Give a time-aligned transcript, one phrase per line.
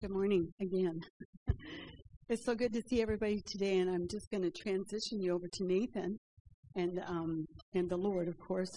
[0.00, 1.02] Good morning again.
[2.30, 5.46] It's so good to see everybody today, and I'm just going to transition you over
[5.46, 6.18] to Nathan
[6.74, 8.70] and um, and the Lord, of course.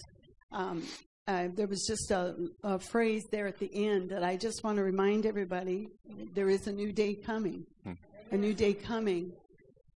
[0.52, 0.82] Um,
[1.26, 4.76] uh, there was just a, a phrase there at the end that I just want
[4.76, 5.86] to remind everybody:
[6.34, 7.92] there is a new day coming, Hmm.
[8.30, 9.32] a new day coming.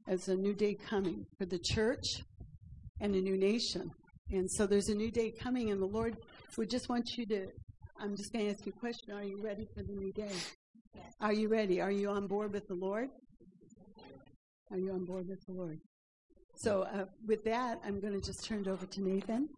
[0.07, 2.05] As a new day coming for the church
[3.01, 3.91] and a new nation,
[4.31, 6.19] and so there's a new day coming, and the Lord
[6.59, 7.47] would just want you to.
[7.99, 10.33] I'm just going to ask you a question: Are you ready for the new day?
[11.21, 11.81] Are you ready?
[11.81, 13.09] Are you on board with the Lord?
[14.71, 15.79] Are you on board with the Lord?
[16.57, 19.49] So, uh, with that, I'm going to just turn it over to Nathan.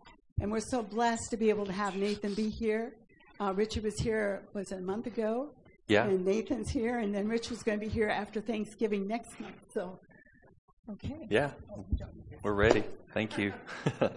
[0.41, 2.93] And we're so blessed to be able to have Nathan be here.
[3.41, 5.51] Uh, Richard was here, was it a month ago?
[5.89, 6.07] Yeah.
[6.07, 9.57] And Nathan's here, and then Richard's going to be here after Thanksgiving next month.
[9.73, 10.01] So,
[10.91, 11.27] okay.
[11.31, 11.51] Yeah.
[12.43, 12.85] We're ready.
[13.13, 13.53] Thank you.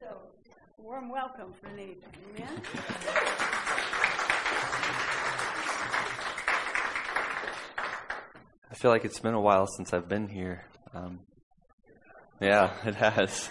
[0.00, 0.18] So,
[0.76, 2.10] warm welcome for Nathan.
[2.36, 2.62] Amen?
[8.74, 10.64] I feel like it's been a while since I've been here.
[10.92, 11.20] Um,
[12.40, 13.48] yeah, it has.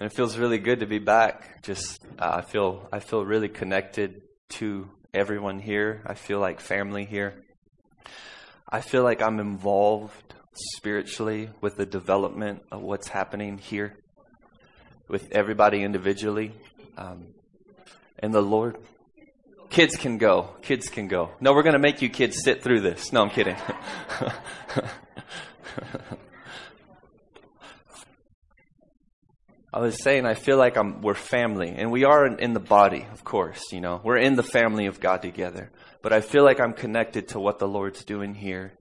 [0.00, 1.60] And it feels really good to be back.
[1.62, 4.22] Just uh, I feel I feel really connected
[4.54, 6.02] to everyone here.
[6.06, 7.44] I feel like family here.
[8.66, 10.32] I feel like I'm involved
[10.76, 13.96] spiritually with the development of what's happening here
[15.08, 16.54] with everybody individually.
[16.96, 17.34] Um,
[18.18, 18.78] and the Lord
[19.70, 20.50] Kids can go.
[20.62, 21.30] Kids can go.
[21.40, 23.12] No, we're going to make you kids sit through this.
[23.12, 23.56] No, I'm kidding.
[29.70, 32.60] I was saying, I feel like I'm, we're family, and we are in, in the
[32.60, 33.70] body, of course.
[33.70, 35.70] You know, we're in the family of God together.
[36.00, 38.72] But I feel like I'm connected to what the Lord's doing here,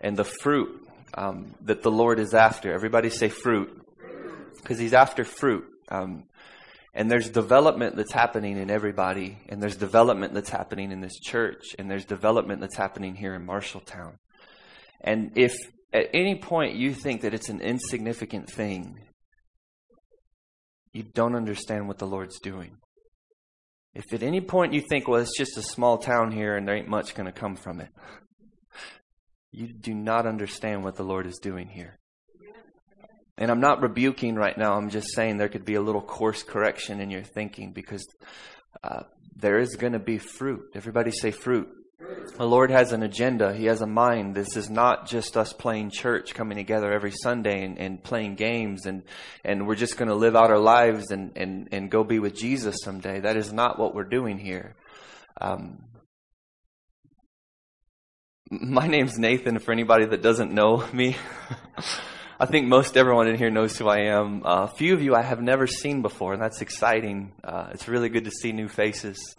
[0.00, 2.72] and the fruit um, that the Lord is after.
[2.72, 3.84] Everybody say fruit,
[4.56, 5.66] because He's after fruit.
[5.88, 6.24] Um,
[6.92, 11.76] and there's development that's happening in everybody, and there's development that's happening in this church,
[11.78, 14.14] and there's development that's happening here in Marshalltown.
[15.00, 15.54] And if
[15.92, 18.98] at any point you think that it's an insignificant thing,
[20.92, 22.76] you don't understand what the Lord's doing.
[23.94, 26.76] If at any point you think, well, it's just a small town here and there
[26.76, 27.90] ain't much going to come from it,
[29.52, 31.99] you do not understand what the Lord is doing here.
[33.40, 34.74] And I'm not rebuking right now.
[34.74, 38.06] I'm just saying there could be a little course correction in your thinking because
[38.84, 40.70] uh, there is going to be fruit.
[40.74, 41.68] Everybody say fruit.
[42.36, 43.54] The Lord has an agenda.
[43.54, 44.34] He has a mind.
[44.34, 48.84] This is not just us playing church, coming together every Sunday and, and playing games
[48.84, 49.04] and,
[49.42, 52.36] and we're just going to live out our lives and, and, and go be with
[52.36, 53.20] Jesus someday.
[53.20, 54.76] That is not what we're doing here.
[55.40, 55.84] Um,
[58.50, 61.16] my name's Nathan for anybody that doesn't know me.
[62.42, 64.46] I think most everyone in here knows who I am.
[64.46, 67.34] Uh, a few of you I have never seen before, and that's exciting.
[67.44, 69.36] Uh, it's really good to see new faces.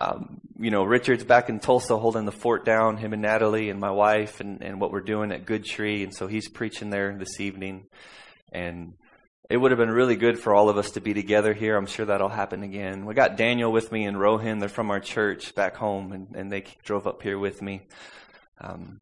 [0.00, 3.78] Um, you know, Richard's back in Tulsa holding the fort down, him and Natalie and
[3.78, 6.02] my wife, and, and what we're doing at Good Tree.
[6.02, 7.84] And so he's preaching there this evening.
[8.50, 8.94] And
[9.50, 11.76] it would have been really good for all of us to be together here.
[11.76, 13.04] I'm sure that'll happen again.
[13.04, 14.58] We got Daniel with me and Rohan.
[14.58, 17.82] They're from our church back home, and, and they drove up here with me.
[18.58, 19.00] Um,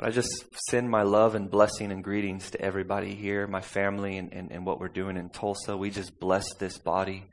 [0.00, 4.16] but I just send my love and blessing and greetings to everybody here, my family,
[4.16, 5.76] and, and, and what we're doing in Tulsa.
[5.76, 7.24] We just bless this body.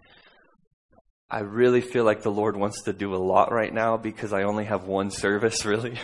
[1.29, 4.43] I really feel like the Lord wants to do a lot right now because I
[4.43, 5.97] only have one service, really.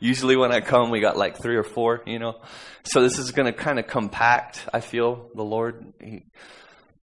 [0.00, 2.40] Usually when I come, we got like three or four, you know.
[2.82, 5.92] So this is going to kind of compact, I feel, the Lord.
[6.02, 6.24] He,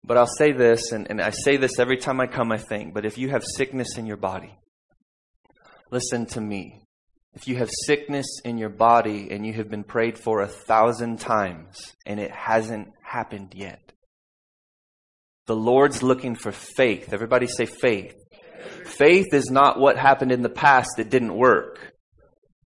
[0.02, 2.92] but I'll say this, and, and I say this every time I come, I think,
[2.92, 4.58] but if you have sickness in your body,
[5.92, 6.87] listen to me.
[7.34, 11.20] If you have sickness in your body and you have been prayed for a thousand
[11.20, 13.92] times and it hasn't happened yet,
[15.46, 17.12] the Lord's looking for faith.
[17.12, 18.14] Everybody say faith.
[18.84, 21.94] Faith is not what happened in the past that didn't work.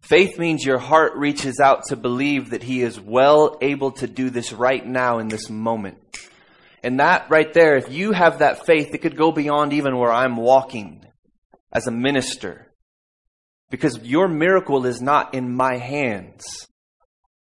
[0.02, 4.30] Faith means your heart reaches out to believe that He is well able to do
[4.30, 5.98] this right now in this moment.
[6.82, 10.12] And that right there, if you have that faith, it could go beyond even where
[10.12, 11.04] I'm walking
[11.72, 12.69] as a minister.
[13.70, 16.44] Because your miracle is not in my hands.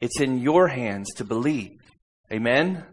[0.00, 1.80] It's in your hands to believe.
[2.30, 2.84] Amen?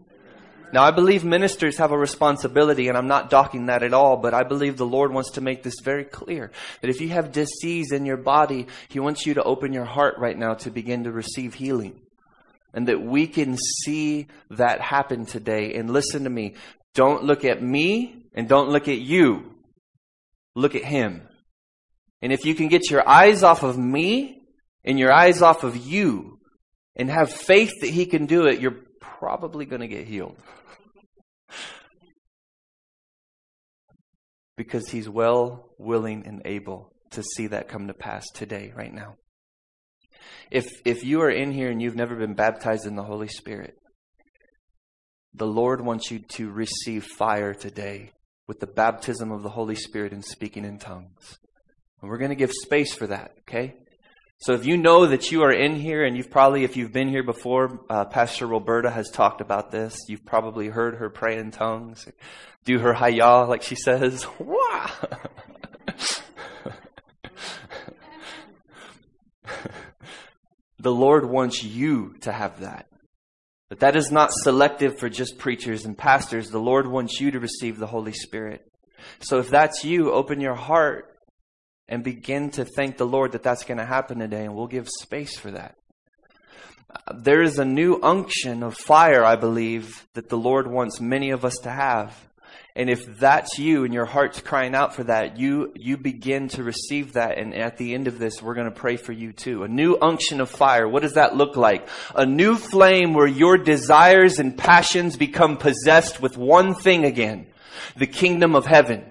[0.72, 4.34] Now, I believe ministers have a responsibility, and I'm not docking that at all, but
[4.34, 7.90] I believe the Lord wants to make this very clear that if you have disease
[7.90, 11.12] in your body, He wants you to open your heart right now to begin to
[11.12, 12.00] receive healing.
[12.72, 15.74] And that we can see that happen today.
[15.74, 16.54] And listen to me
[16.94, 19.54] don't look at me and don't look at you,
[20.54, 21.22] look at Him.
[22.22, 24.42] And if you can get your eyes off of me
[24.84, 26.38] and your eyes off of you
[26.96, 30.36] and have faith that He can do it, you're probably going to get healed.
[34.56, 39.16] because He's well, willing, and able to see that come to pass today, right now.
[40.50, 43.74] If, if you are in here and you've never been baptized in the Holy Spirit,
[45.34, 48.12] the Lord wants you to receive fire today
[48.48, 51.38] with the baptism of the Holy Spirit and speaking in tongues.
[52.00, 53.74] And we're going to give space for that, okay?
[54.38, 57.08] So if you know that you are in here, and you've probably, if you've been
[57.08, 59.98] here before, uh, Pastor Roberta has talked about this.
[60.08, 62.08] You've probably heard her pray in tongues,
[62.64, 64.24] do her hayah like she says.
[64.38, 64.90] Wah!
[70.78, 72.86] the Lord wants you to have that.
[73.68, 76.48] But that is not selective for just preachers and pastors.
[76.48, 78.66] The Lord wants you to receive the Holy Spirit.
[79.20, 81.09] So if that's you, open your heart
[81.90, 84.88] and begin to thank the Lord that that's going to happen today, and we'll give
[84.88, 85.76] space for that.
[87.14, 91.44] There is a new unction of fire, I believe, that the Lord wants many of
[91.44, 92.16] us to have.
[92.76, 96.62] And if that's you and your heart's crying out for that, you, you begin to
[96.62, 97.36] receive that.
[97.36, 99.64] And at the end of this, we're going to pray for you too.
[99.64, 100.88] A new unction of fire.
[100.88, 101.88] What does that look like?
[102.14, 107.48] A new flame where your desires and passions become possessed with one thing again.
[107.96, 109.09] The kingdom of heaven.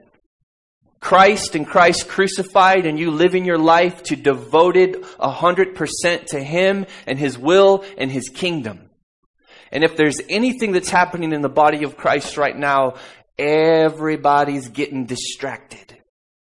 [0.99, 7.17] Christ and Christ crucified and you living your life to devoted 100% to Him and
[7.17, 8.89] His will and His kingdom.
[9.71, 12.95] And if there's anything that's happening in the body of Christ right now,
[13.37, 15.97] everybody's getting distracted.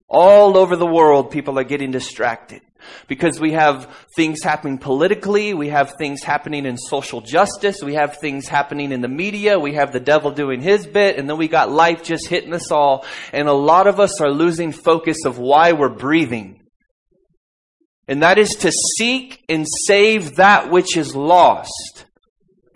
[0.07, 2.61] All over the world, people are getting distracted
[3.07, 8.17] because we have things happening politically, we have things happening in social justice, we have
[8.17, 11.47] things happening in the media, we have the devil doing his bit, and then we
[11.47, 13.05] got life just hitting us all.
[13.31, 16.61] And a lot of us are losing focus of why we're breathing.
[18.07, 22.05] And that is to seek and save that which is lost.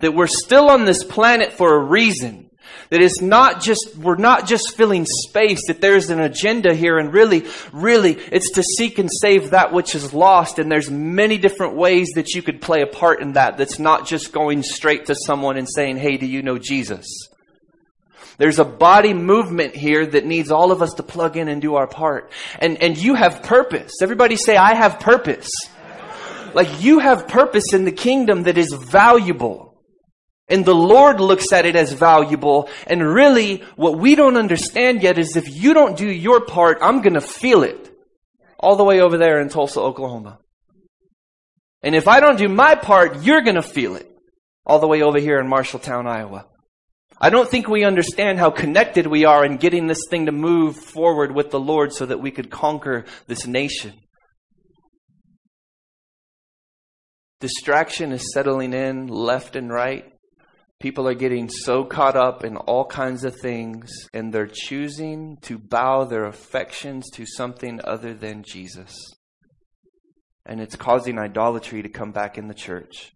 [0.00, 2.47] That we're still on this planet for a reason.
[2.90, 7.12] That it's not just, we're not just filling space, that there's an agenda here and
[7.12, 10.58] really, really, it's to seek and save that which is lost.
[10.58, 13.58] And there's many different ways that you could play a part in that.
[13.58, 17.06] That's not just going straight to someone and saying, hey, do you know Jesus?
[18.38, 21.74] There's a body movement here that needs all of us to plug in and do
[21.74, 22.30] our part.
[22.60, 23.94] And, and you have purpose.
[24.00, 25.50] Everybody say, I have purpose.
[26.54, 29.67] Like you have purpose in the kingdom that is valuable.
[30.48, 32.70] And the Lord looks at it as valuable.
[32.86, 37.02] And really, what we don't understand yet is if you don't do your part, I'm
[37.02, 37.90] going to feel it.
[38.58, 40.38] All the way over there in Tulsa, Oklahoma.
[41.82, 44.10] And if I don't do my part, you're going to feel it.
[44.66, 46.46] All the way over here in Marshalltown, Iowa.
[47.20, 50.76] I don't think we understand how connected we are in getting this thing to move
[50.76, 53.94] forward with the Lord so that we could conquer this nation.
[57.40, 60.12] Distraction is settling in left and right.
[60.80, 65.58] People are getting so caught up in all kinds of things, and they're choosing to
[65.58, 68.94] bow their affections to something other than Jesus.
[70.46, 73.12] And it's causing idolatry to come back in the church.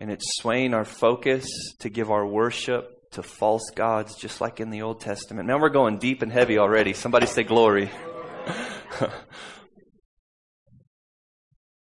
[0.00, 1.46] And it's swaying our focus
[1.78, 5.46] to give our worship to false gods, just like in the Old Testament.
[5.46, 6.94] Now we're going deep and heavy already.
[6.94, 7.92] Somebody say glory.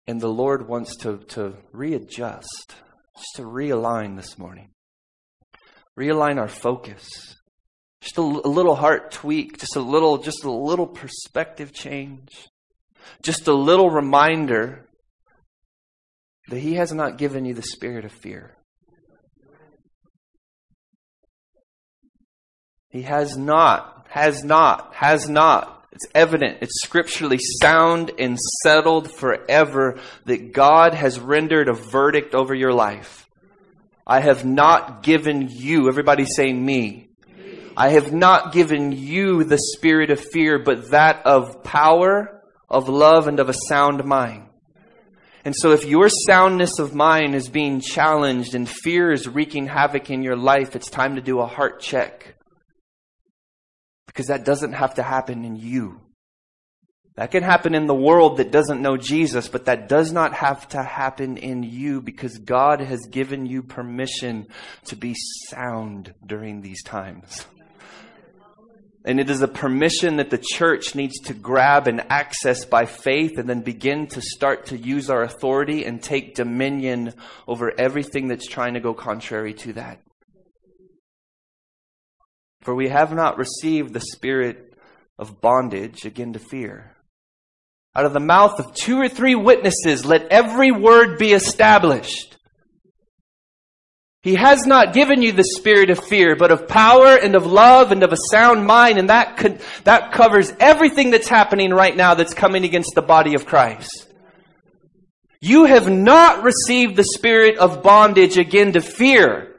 [0.08, 2.76] and the Lord wants to, to readjust
[3.22, 4.70] just to realign this morning.
[5.98, 7.08] Realign our focus.
[8.02, 12.30] Just a, a little heart tweak, just a little, just a little perspective change.
[13.22, 14.88] Just a little reminder
[16.50, 18.58] that He has not given you the spirit of fear.
[22.90, 25.81] He has not, has not, has not.
[25.92, 32.56] It's evident, it's scripturally sound and settled forever that God has rendered a verdict over
[32.56, 33.28] your life.
[34.08, 37.10] I have not given you, everybody say me.
[37.76, 43.28] I have not given you the spirit of fear, but that of power, of love,
[43.28, 44.48] and of a sound mind.
[45.44, 50.10] And so if your soundness of mind is being challenged and fear is wreaking havoc
[50.10, 52.36] in your life, it's time to do a heart check.
[54.12, 56.02] Because that doesn't have to happen in you.
[57.16, 60.68] That can happen in the world that doesn't know Jesus, but that does not have
[60.70, 64.48] to happen in you because God has given you permission
[64.86, 65.14] to be
[65.50, 67.46] sound during these times.
[69.04, 73.38] And it is a permission that the church needs to grab and access by faith
[73.38, 77.14] and then begin to start to use our authority and take dominion
[77.48, 80.00] over everything that's trying to go contrary to that.
[82.62, 84.74] For we have not received the spirit
[85.18, 86.96] of bondage again to fear.
[87.96, 92.38] Out of the mouth of two or three witnesses, let every word be established.
[94.24, 97.92] He has not given you the spirit of fear, but of power and of love
[97.92, 99.00] and of a sound mind.
[99.00, 103.34] And that could, that covers everything that's happening right now that's coming against the body
[103.34, 104.08] of Christ.
[105.42, 109.51] You have not received the spirit of bondage again to fear,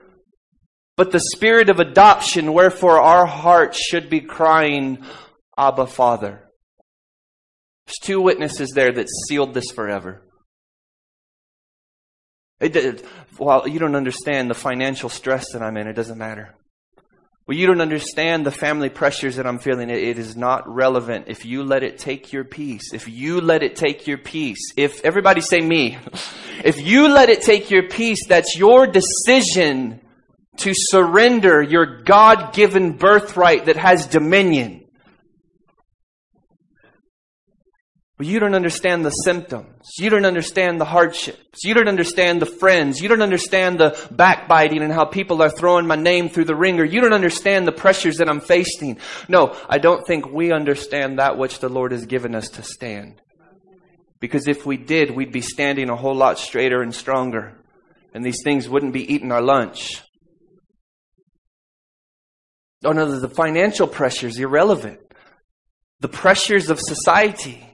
[0.96, 4.98] but the spirit of adoption, wherefore our hearts should be crying,
[5.56, 6.42] Abba, Father.
[7.86, 10.22] There's two witnesses there that sealed this forever.
[12.60, 13.04] It,
[13.38, 15.88] well, you don't understand the financial stress that I'm in.
[15.88, 16.54] It doesn't matter.
[17.46, 19.90] Well, you don't understand the family pressures that I'm feeling.
[19.90, 22.92] It, it is not relevant if you let it take your peace.
[22.92, 24.60] If you let it take your peace.
[24.76, 25.98] If everybody say me.
[26.64, 30.00] If you let it take your peace, that's your decision
[30.58, 34.82] to surrender your God given birthright that has dominion.
[38.22, 39.90] But you don't understand the symptoms.
[39.98, 41.64] You don't understand the hardships.
[41.64, 43.00] You don't understand the friends.
[43.00, 46.84] You don't understand the backbiting and how people are throwing my name through the wringer.
[46.84, 48.98] You don't understand the pressures that I'm facing.
[49.28, 53.20] No, I don't think we understand that which the Lord has given us to stand.
[54.20, 57.58] Because if we did, we'd be standing a whole lot straighter and stronger.
[58.14, 60.00] And these things wouldn't be eating our lunch.
[62.84, 65.00] Oh no, the financial pressures irrelevant.
[66.00, 67.72] The pressures of society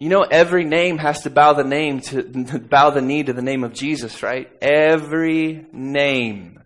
[0.00, 2.22] you know, every name has to bow the name to
[2.70, 4.50] bow the knee to the name of Jesus, right?
[4.60, 6.58] Every name.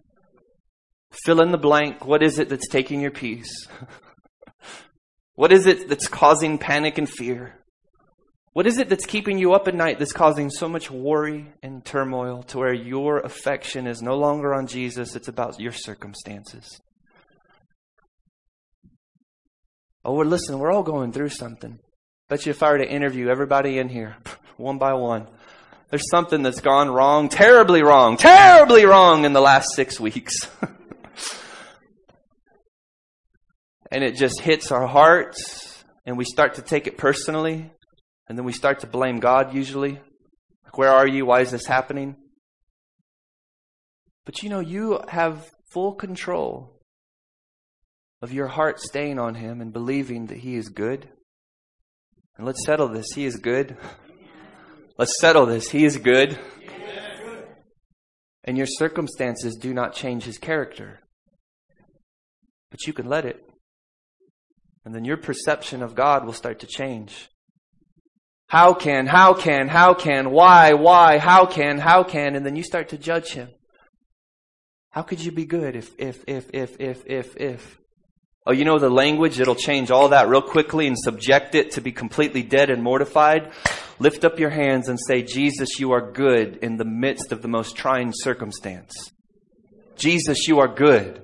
[1.10, 2.06] Fill in the blank.
[2.06, 3.66] What is it that's taking your peace?
[5.34, 7.58] what is it that's causing panic and fear?
[8.54, 11.84] What is it that's keeping you up at night that's causing so much worry and
[11.84, 16.80] turmoil to where your affection is no longer on Jesus, it's about your circumstances?
[20.04, 21.80] Oh, listen, we're all going through something.
[22.28, 24.16] Bet you if I were to interview everybody in here,
[24.56, 25.26] one by one,
[25.90, 30.48] there's something that's gone wrong, terribly wrong, terribly wrong in the last six weeks.
[33.90, 37.72] and it just hits our hearts, and we start to take it personally,
[38.28, 40.00] and then we start to blame God usually.
[40.64, 41.26] Like, where are you?
[41.26, 42.16] Why is this happening?
[44.24, 46.80] But you know, you have full control
[48.22, 51.08] of your heart staying on Him and believing that He is good
[52.36, 53.06] and let's settle this.
[53.14, 53.76] He is good.
[54.98, 55.70] Let's settle this.
[55.70, 56.38] He is good.
[58.44, 61.00] And your circumstances do not change his character.
[62.70, 63.42] But you can let it.
[64.84, 67.28] And then your perception of God will start to change.
[68.46, 72.62] How can, how can, how can, why, why, how can, how can, and then you
[72.62, 73.48] start to judge him.
[74.90, 77.78] How could you be good if, if, if, if, if, if, if?
[78.46, 81.80] Oh, you know the language that'll change all that real quickly and subject it to
[81.80, 83.50] be completely dead and mortified?
[83.98, 87.48] Lift up your hands and say, Jesus, you are good in the midst of the
[87.48, 88.92] most trying circumstance.
[89.96, 91.23] Jesus, you are good.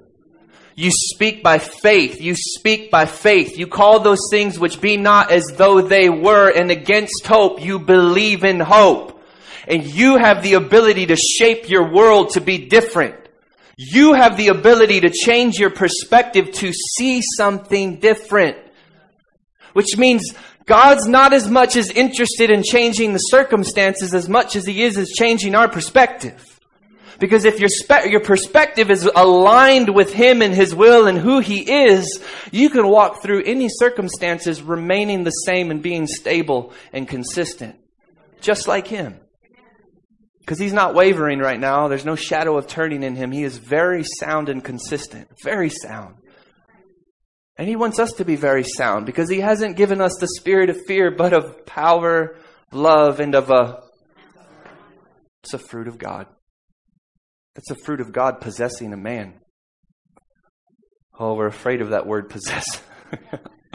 [0.80, 2.22] You speak by faith.
[2.22, 3.58] You speak by faith.
[3.58, 7.78] You call those things which be not as though they were, and against hope, you
[7.78, 9.22] believe in hope.
[9.68, 13.14] And you have the ability to shape your world to be different.
[13.76, 18.56] You have the ability to change your perspective to see something different.
[19.74, 20.32] Which means
[20.64, 24.96] God's not as much as interested in changing the circumstances as much as He is
[24.96, 26.49] as changing our perspective.
[27.20, 31.38] Because if your, spe- your perspective is aligned with Him and His will and who
[31.38, 37.06] He is, you can walk through any circumstances remaining the same and being stable and
[37.06, 37.76] consistent.
[38.40, 39.20] Just like Him.
[40.40, 41.86] Because he's not wavering right now.
[41.86, 43.30] There's no shadow of turning in him.
[43.30, 45.28] He is very sound and consistent.
[45.44, 46.16] Very sound.
[47.56, 50.68] And he wants us to be very sound because he hasn't given us the spirit
[50.68, 52.36] of fear, but of power,
[52.72, 53.80] love, and of a.
[55.44, 56.26] It's a fruit of God.
[57.56, 59.34] It's a fruit of God possessing a man.
[61.18, 62.80] Oh, we're afraid of that word possess.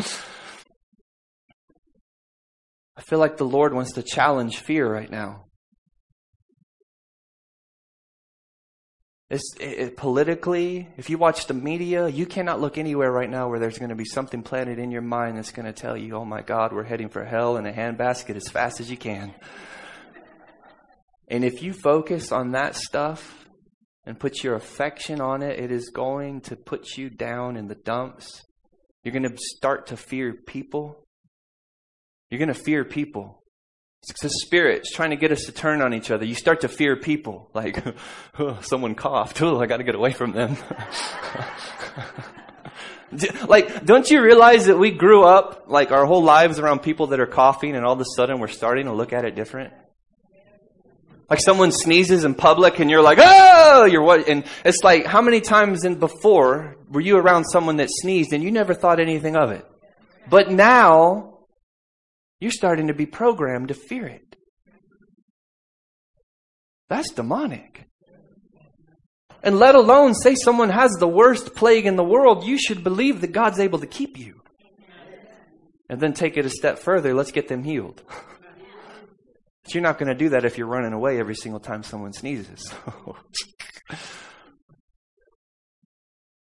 [2.98, 5.46] I feel like the Lord wants to challenge fear right now.
[9.30, 13.60] It's, it, politically, if you watch the media, you cannot look anywhere right now where
[13.60, 16.26] there's going to be something planted in your mind that's going to tell you, oh
[16.26, 19.34] my God, we're heading for hell in a handbasket as fast as you can.
[21.28, 23.45] And if you focus on that stuff
[24.06, 27.76] and put your affection on it, it is going to put you down in the
[27.76, 28.44] dumps.
[29.04, 31.04] You're going to start to fear people.
[32.30, 33.42] You're going to fear people.
[34.08, 36.26] It's the spirit's trying to get us to turn on each other.
[36.26, 37.50] You start to fear people.
[37.56, 37.84] Like,
[38.40, 39.42] oh, someone coughed.
[39.42, 40.58] Oh, I got to get away from them.
[43.48, 47.20] like, don't you realize that we grew up, like, our whole lives around people that
[47.20, 49.74] are coughing, and all of a sudden we're starting to look at it different?
[51.30, 54.28] Like someone sneezes in public and you're like, oh, you're what?
[54.30, 58.44] And it's like, how many times in before were you around someone that sneezed and
[58.44, 59.66] you never thought anything of it?
[60.30, 61.40] But now
[62.40, 64.36] you're starting to be programmed to fear it.
[66.90, 67.88] That's demonic.
[69.42, 73.22] And let alone say someone has the worst plague in the world, you should believe
[73.22, 74.42] that God's able to keep you.
[75.88, 78.02] And then take it a step further, let's get them healed.
[79.66, 82.14] But you're not going to do that if you're running away every single time someone
[82.14, 82.72] sneezes.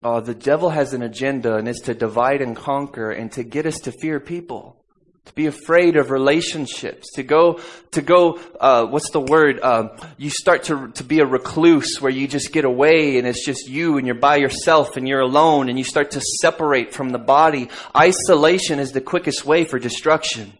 [0.03, 3.65] oh, the devil has an agenda, and it's to divide and conquer and to get
[3.65, 4.83] us to fear people
[5.25, 7.59] to be afraid of relationships, to go,
[7.91, 9.59] to go, uh, what's the word?
[9.61, 13.45] Um, you start to, to be a recluse where you just get away and it's
[13.45, 17.09] just you and you're by yourself and you're alone and you start to separate from
[17.09, 17.67] the body.
[17.93, 20.57] Isolation is the quickest way for destruction.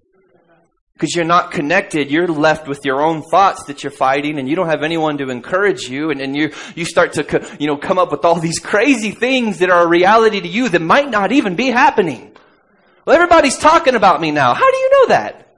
[0.97, 4.55] Because you're not connected, you're left with your own thoughts that you're fighting and you
[4.55, 7.99] don't have anyone to encourage you and, and you, you start to, you know, come
[7.99, 11.31] up with all these crazy things that are a reality to you that might not
[11.31, 12.35] even be happening.
[13.05, 14.55] Well, everybody's talking about me now.
[14.55, 15.53] How do you know that?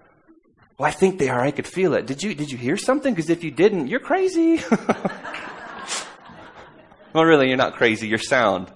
[0.77, 1.39] Well, I think they are.
[1.39, 2.05] I could feel it.
[2.05, 3.13] Did you, did you hear something?
[3.13, 4.62] Because if you didn't, you're crazy.
[7.13, 8.10] well, really, you're not crazy.
[8.10, 8.69] You're sound.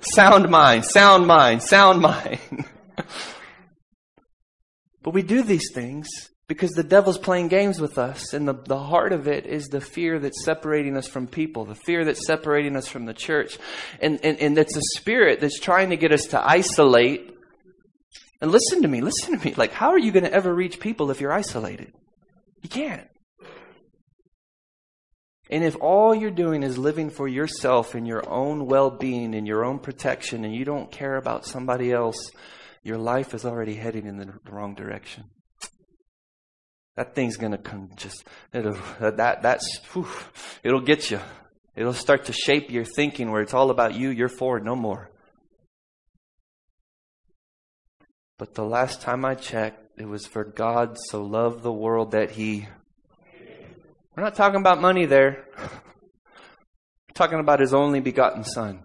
[0.00, 2.40] Sound mind, sound mind, sound mind.
[5.08, 6.06] but we do these things
[6.48, 8.34] because the devil's playing games with us.
[8.34, 11.74] And the, the heart of it is the fear that's separating us from people, the
[11.74, 13.56] fear that's separating us from the church.
[14.02, 17.34] And, and, and it's a spirit that's trying to get us to isolate
[18.42, 19.54] and listen to me, listen to me.
[19.54, 21.90] Like, how are you going to ever reach people if you're isolated?
[22.60, 23.08] You can't.
[25.48, 29.46] And if all you're doing is living for yourself and your own well being and
[29.46, 32.30] your own protection, and you don't care about somebody else,
[32.82, 35.24] your life is already heading in the wrong direction.
[36.96, 40.08] That thing's to come just, it'll, that, that's, whew,
[40.64, 41.20] it'll get you.
[41.76, 45.12] It'll start to shape your thinking where it's all about you, you're for no more.
[48.36, 52.32] But the last time I checked, it was for God so loved the world that
[52.32, 52.66] he.
[54.16, 55.44] We're not talking about money there.
[55.58, 58.82] We're talking about his only begotten Son.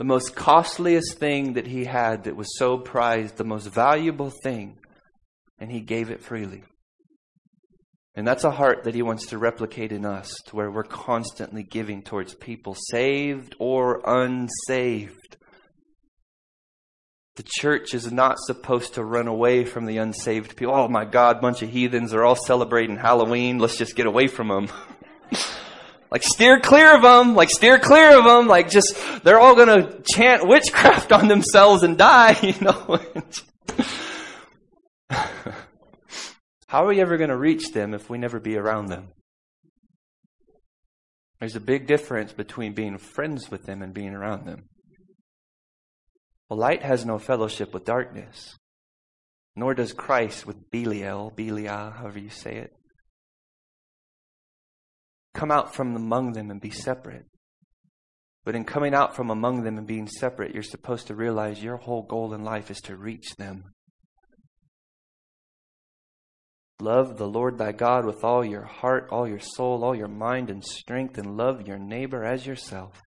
[0.00, 4.78] The most costliest thing that he had that was so prized, the most valuable thing,
[5.58, 6.64] and he gave it freely.
[8.14, 11.62] And that's a heart that he wants to replicate in us to where we're constantly
[11.62, 15.36] giving towards people, saved or unsaved.
[17.36, 20.74] The church is not supposed to run away from the unsaved people.
[20.74, 23.58] Oh my God, bunch of heathens are all celebrating Halloween.
[23.58, 24.68] Let's just get away from them.
[26.10, 27.34] like steer clear of them.
[27.34, 28.46] Like steer clear of them.
[28.48, 33.00] Like just, they're all to chant witchcraft on themselves and die, you know.
[36.66, 39.08] How are we ever to reach them if we never be around them?
[41.40, 44.68] There's a big difference between being friends with them and being around them.
[46.48, 48.56] Well, light has no fellowship with darkness,
[49.56, 52.72] nor does Christ with Belial, Belial, however you say it.
[55.34, 57.26] Come out from among them and be separate.
[58.44, 61.76] But in coming out from among them and being separate, you're supposed to realize your
[61.76, 63.72] whole goal in life is to reach them.
[66.80, 70.48] Love the Lord thy God with all your heart, all your soul, all your mind
[70.48, 73.02] and strength, and love your neighbor as yourself.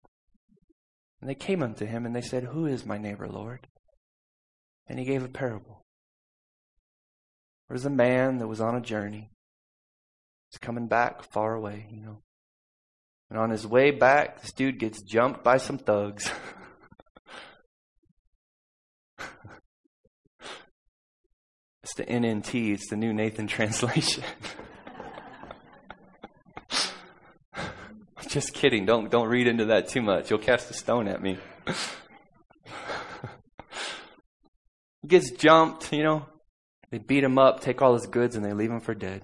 [1.20, 3.66] And they came unto him and they said, Who is my neighbor, Lord?
[4.86, 5.86] And he gave a parable.
[7.68, 9.31] There was a man that was on a journey.
[10.52, 12.18] He's coming back far away, you know.
[13.30, 16.30] And on his way back, this dude gets jumped by some thugs.
[21.82, 24.22] it's the NNT, it's the New Nathan translation.
[28.28, 28.84] Just kidding.
[28.86, 30.30] Don't don't read into that too much.
[30.30, 31.38] You'll cast a stone at me.
[35.02, 36.26] he gets jumped, you know.
[36.90, 39.22] They beat him up, take all his goods, and they leave him for dead.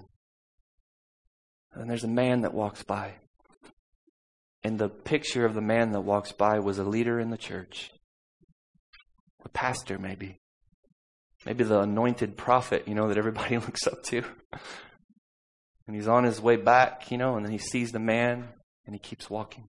[1.73, 3.13] And there's a man that walks by.
[4.63, 7.91] And the picture of the man that walks by was a leader in the church.
[9.45, 10.39] A pastor, maybe.
[11.45, 14.23] Maybe the anointed prophet, you know, that everybody looks up to.
[15.87, 18.49] And he's on his way back, you know, and then he sees the man
[18.85, 19.67] and he keeps walking.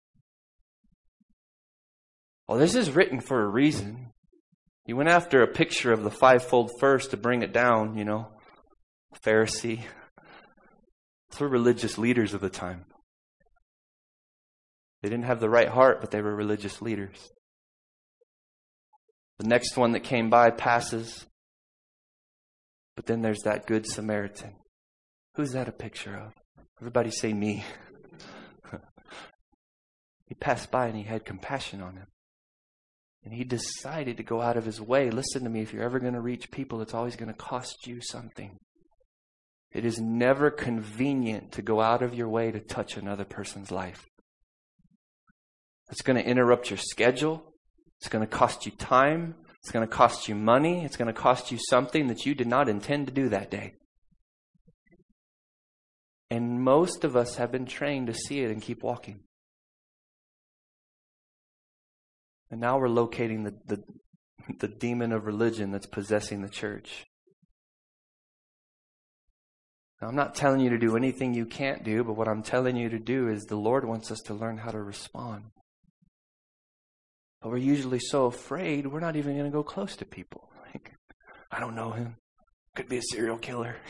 [2.48, 4.12] Well, this is written for a reason.
[4.84, 8.28] He went after a picture of the fivefold first to bring it down, you know.
[9.24, 9.84] Pharisee.
[11.38, 12.84] Were religious leaders of the time.
[15.02, 17.30] They didn't have the right heart, but they were religious leaders.
[19.38, 21.24] The next one that came by passes.
[22.94, 24.54] But then there's that good Samaritan.
[25.36, 26.34] Who's that a picture of?
[26.78, 27.64] Everybody say me.
[30.26, 32.06] he passed by and he had compassion on him.
[33.24, 35.10] And he decided to go out of his way.
[35.10, 37.86] Listen to me, if you're ever going to reach people, it's always going to cost
[37.86, 38.58] you something.
[39.72, 44.06] It is never convenient to go out of your way to touch another person's life.
[45.90, 47.54] It's going to interrupt your schedule.
[47.98, 49.36] It's going to cost you time.
[49.62, 50.84] It's going to cost you money.
[50.84, 53.74] It's going to cost you something that you did not intend to do that day.
[56.30, 59.20] And most of us have been trained to see it and keep walking.
[62.50, 63.82] And now we're locating the, the,
[64.58, 67.04] the demon of religion that's possessing the church.
[70.00, 72.76] Now, I'm not telling you to do anything you can't do, but what I'm telling
[72.76, 75.44] you to do is the Lord wants us to learn how to respond.
[77.42, 80.50] But we're usually so afraid, we're not even going to go close to people.
[80.66, 80.92] Like,
[81.50, 82.16] I don't know him.
[82.74, 83.76] Could be a serial killer.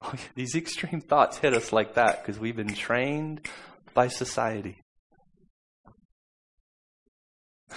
[0.34, 3.46] These extreme thoughts hit us like that because we've been trained
[3.94, 4.80] by society.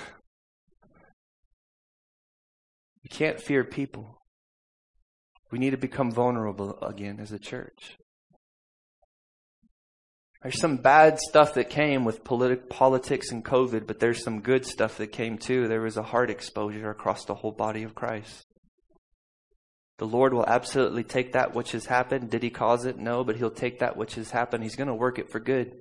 [3.03, 4.20] We can't fear people.
[5.51, 7.97] We need to become vulnerable again as a church.
[10.41, 14.65] There's some bad stuff that came with politi- politics and COVID, but there's some good
[14.65, 15.67] stuff that came too.
[15.67, 18.43] There was a heart exposure across the whole body of Christ.
[19.99, 22.31] The Lord will absolutely take that which has happened.
[22.31, 22.97] Did He cause it?
[22.97, 24.63] No, but He'll take that which has happened.
[24.63, 25.73] He's going to work it for good.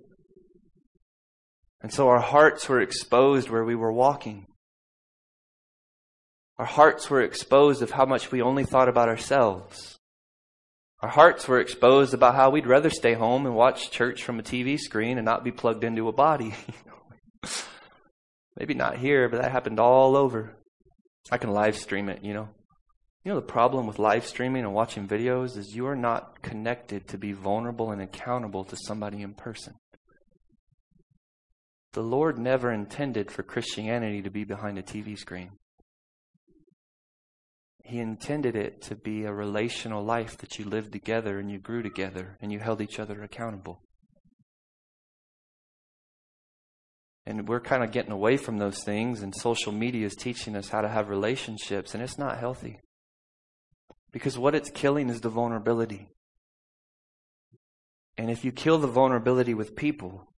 [1.81, 4.47] And so our hearts were exposed where we were walking.
[6.61, 9.99] Our hearts were exposed of how much we only thought about ourselves.
[11.01, 14.43] Our hearts were exposed about how we'd rather stay home and watch church from a
[14.43, 16.55] TV screen and not be plugged into a body.
[18.59, 20.55] Maybe not here, but that happened all over.
[21.31, 22.51] I can live stream it, you know.
[23.25, 27.09] You know, the problem with live streaming and watching videos is you are not connected
[27.09, 29.77] to be vulnerable and accountable to somebody in person.
[31.95, 35.53] The Lord never intended for Christianity to be behind a TV screen.
[37.91, 41.83] He intended it to be a relational life that you lived together and you grew
[41.83, 43.83] together and you held each other accountable.
[47.27, 50.69] And we're kind of getting away from those things, and social media is teaching us
[50.69, 52.79] how to have relationships, and it's not healthy.
[54.13, 56.11] Because what it's killing is the vulnerability.
[58.17, 60.33] And if you kill the vulnerability with people,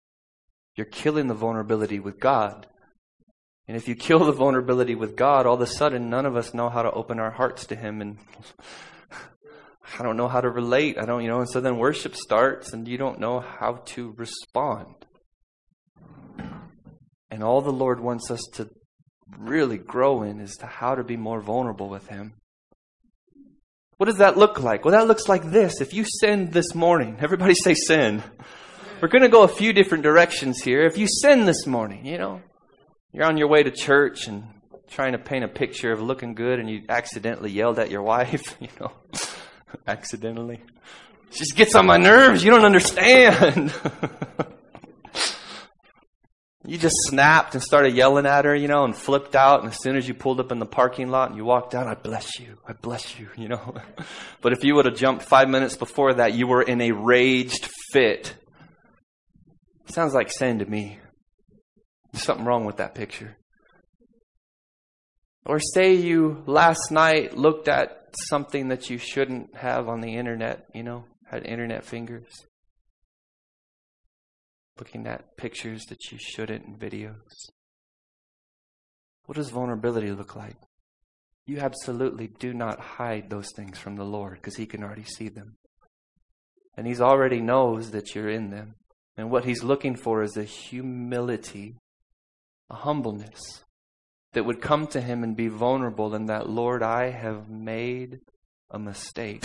[0.75, 2.67] you're killing the vulnerability with God.
[3.69, 6.53] And if you kill the vulnerability with God, all of a sudden none of us
[6.53, 8.01] know how to open our hearts to Him.
[8.01, 8.19] And
[9.99, 10.99] I don't know how to relate.
[10.99, 14.15] I don't, you know, and so then worship starts and you don't know how to
[14.17, 15.07] respond.
[17.31, 18.69] And all the Lord wants us to
[19.39, 22.35] really grow in is to how to be more vulnerable with Him.
[23.97, 24.85] What does that look like?
[24.85, 25.81] Well, that looks like this.
[25.81, 28.23] If you sin this morning, everybody say sin.
[29.01, 30.85] We're going to go a few different directions here.
[30.85, 32.43] If you sin this morning, you know,
[33.13, 34.45] you're on your way to church and
[34.89, 38.57] trying to paint a picture of looking good and you accidentally yelled at your wife,
[38.61, 38.93] you know,
[39.87, 40.61] accidentally.
[41.31, 42.45] It just gets on my nerves.
[42.45, 43.73] You don't understand.
[46.67, 49.63] you just snapped and started yelling at her, you know, and flipped out.
[49.63, 51.87] And as soon as you pulled up in the parking lot and you walked out,
[51.87, 52.59] I bless you.
[52.69, 53.75] I bless you, you know.
[54.43, 57.69] but if you would have jumped five minutes before that, you were in a raged
[57.93, 58.35] fit.
[59.87, 60.99] Sounds like sin to me.
[62.15, 63.37] Something wrong with that picture.
[65.45, 70.67] Or say you last night looked at something that you shouldn't have on the internet,
[70.75, 72.47] you know, had internet fingers.
[74.79, 77.51] Looking at pictures that you shouldn't in videos.
[79.27, 80.57] What does vulnerability look like?
[81.47, 85.29] You absolutely do not hide those things from the Lord because He can already see
[85.29, 85.57] them.
[86.77, 88.75] And He's already knows that you're in them.
[89.17, 91.77] And what He's looking for is a humility
[92.73, 93.63] a humbleness
[94.33, 98.21] that would come to him and be vulnerable in that, Lord, I have made
[98.71, 99.45] a mistake.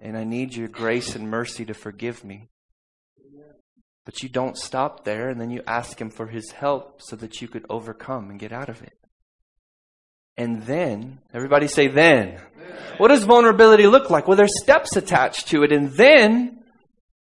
[0.00, 2.48] And I need your grace and mercy to forgive me.
[4.04, 7.40] But you don't stop there, and then you ask him for his help so that
[7.40, 8.98] you could overcome and get out of it.
[10.36, 12.40] And then, everybody say then.
[12.96, 14.26] What does vulnerability look like?
[14.26, 16.64] Well, there's steps attached to it, and then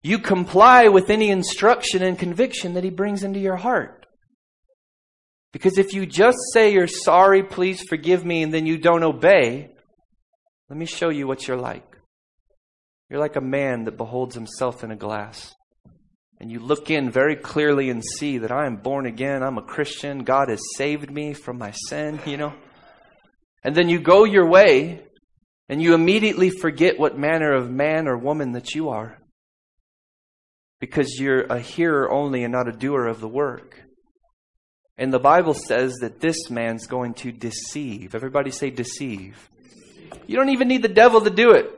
[0.02, 3.99] you comply with any instruction and conviction that he brings into your heart.
[5.52, 9.70] Because if you just say you're sorry, please forgive me, and then you don't obey,
[10.68, 11.84] let me show you what you're like.
[13.08, 15.52] You're like a man that beholds himself in a glass.
[16.38, 19.62] And you look in very clearly and see that I am born again, I'm a
[19.62, 22.54] Christian, God has saved me from my sin, you know.
[23.64, 25.02] And then you go your way
[25.70, 29.18] And you immediately forget what manner of man or woman that you are.
[30.80, 33.80] Because you're a hearer only and not a doer of the work.
[35.00, 38.14] And the Bible says that this man's going to deceive.
[38.14, 39.48] Everybody say deceive.
[40.26, 41.70] You don't even need the devil to do it.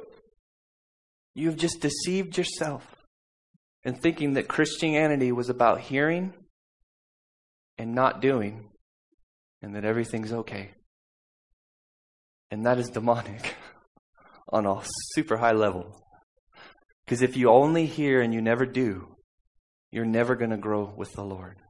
[1.33, 2.85] You've just deceived yourself
[3.85, 6.35] in thinking that Christianity was about hearing
[7.79, 8.71] and not doing,
[9.63, 10.73] and that everything's okay.
[12.51, 13.55] And that is demonic
[14.49, 14.83] on a
[15.15, 16.05] super high level.
[17.05, 19.15] Because if you only hear and you never do,
[19.93, 21.62] you're never going to grow with the Lord.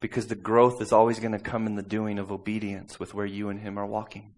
[0.00, 3.26] Because the growth is always going to come in the doing of obedience with where
[3.26, 4.34] you and Him are walking.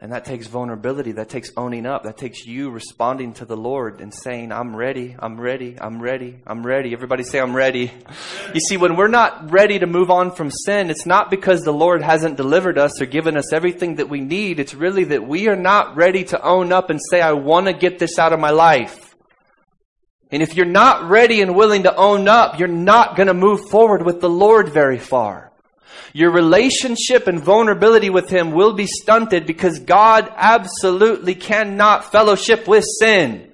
[0.00, 1.12] And that takes vulnerability.
[1.12, 2.02] That takes owning up.
[2.02, 5.16] That takes you responding to the Lord and saying, I'm ready.
[5.18, 5.76] I'm ready.
[5.80, 6.40] I'm ready.
[6.46, 6.92] I'm ready.
[6.92, 7.92] Everybody say, I'm ready.
[8.52, 11.72] You see, when we're not ready to move on from sin, it's not because the
[11.72, 14.58] Lord hasn't delivered us or given us everything that we need.
[14.58, 17.72] It's really that we are not ready to own up and say, I want to
[17.72, 19.13] get this out of my life.
[20.34, 23.70] And if you're not ready and willing to own up, you're not going to move
[23.70, 25.52] forward with the Lord very far.
[26.12, 32.82] Your relationship and vulnerability with Him will be stunted because God absolutely cannot fellowship with
[32.98, 33.52] sin.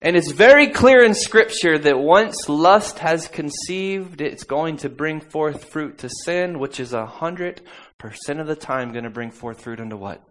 [0.00, 5.20] And it's very clear in Scripture that once lust has conceived, it's going to bring
[5.20, 7.62] forth fruit to sin, which is a hundred
[7.98, 10.22] percent of the time going to bring forth fruit unto what?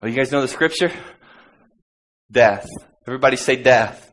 [0.00, 0.92] Oh, you guys know the Scripture?
[2.30, 2.68] Death.
[3.10, 4.08] Everybody say death.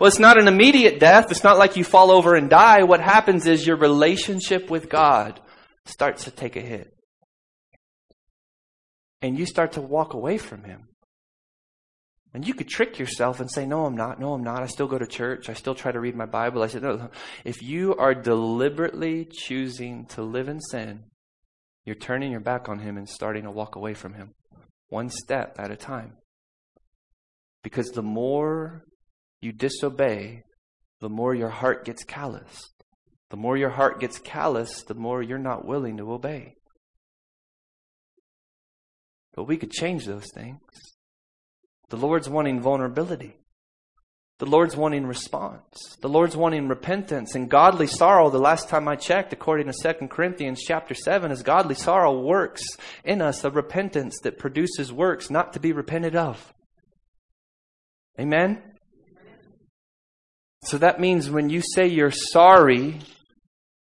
[0.00, 1.30] Well, it's not an immediate death.
[1.30, 2.84] It's not like you fall over and die.
[2.84, 5.38] What happens is your relationship with God
[5.84, 6.90] starts to take a hit.
[9.20, 10.88] And you start to walk away from Him.
[12.32, 14.18] And you could trick yourself and say, No, I'm not.
[14.18, 14.62] No, I'm not.
[14.62, 15.50] I still go to church.
[15.50, 16.62] I still try to read my Bible.
[16.62, 17.10] I said, No.
[17.44, 21.04] If you are deliberately choosing to live in sin,
[21.84, 24.30] you're turning your back on Him and starting to walk away from Him,
[24.88, 26.14] one step at a time.
[27.62, 28.84] Because the more
[29.40, 30.42] you disobey,
[31.00, 32.72] the more your heart gets calloused.
[33.30, 36.56] The more your heart gets calloused, the more you're not willing to obey.
[39.34, 40.60] But we could change those things.
[41.88, 43.36] The Lord's wanting vulnerability.
[44.38, 45.96] The Lord's wanting response.
[46.00, 48.30] The Lord's wanting repentance and godly sorrow.
[48.30, 52.62] The last time I checked, according to 2 Corinthians chapter 7, is godly sorrow works
[53.04, 56.54] in us a repentance that produces works not to be repented of.
[58.20, 58.62] Amen?
[60.64, 63.00] So that means when you say you're sorry,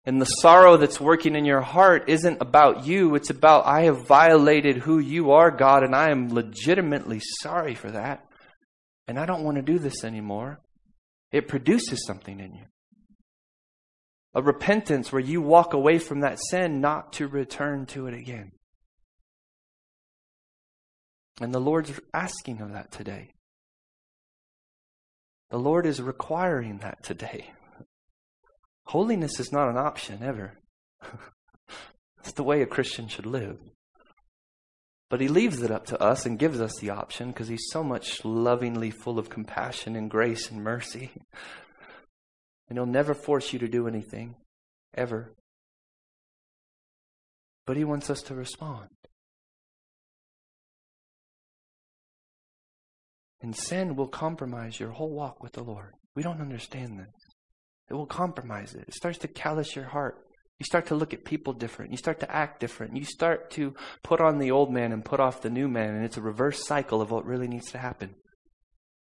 [0.05, 4.05] and the sorrow that's working in your heart isn't about you, it's about, I have
[4.05, 8.25] violated who you are, God, and I am legitimately sorry for that.
[9.07, 10.59] And I don't want to do this anymore.
[11.31, 12.65] It produces something in you.
[14.33, 18.51] A repentance where you walk away from that sin not to return to it again.
[21.39, 23.34] And the Lord's asking of that today.
[25.55, 27.51] The Lord is requiring that today.
[28.87, 30.59] Holiness is not an option ever.
[32.19, 33.57] it's the way a Christian should live.
[35.09, 37.85] But he leaves it up to us and gives us the option because he's so
[37.85, 41.11] much lovingly full of compassion and grace and mercy.
[42.67, 44.35] And he'll never force you to do anything,
[44.93, 45.35] ever.
[47.65, 48.89] But he wants us to respond.
[53.45, 55.91] And sin will compromise your whole walk with the Lord.
[56.15, 57.13] We don't understand this.
[57.91, 58.85] It will compromise it.
[58.87, 60.15] It starts to callous your heart.
[60.57, 61.91] You start to look at people different.
[61.91, 62.97] You start to act different.
[62.97, 66.03] You start to put on the old man and put off the new man, and
[66.03, 68.15] it's a reverse cycle of what really needs to happen.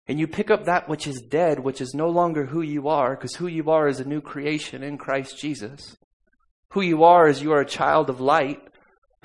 [0.08, 3.14] And you pick up that which is dead, which is no longer who you are,
[3.14, 5.96] because who you are is a new creation in Christ Jesus.
[6.70, 8.58] Who you are is you are a child of light.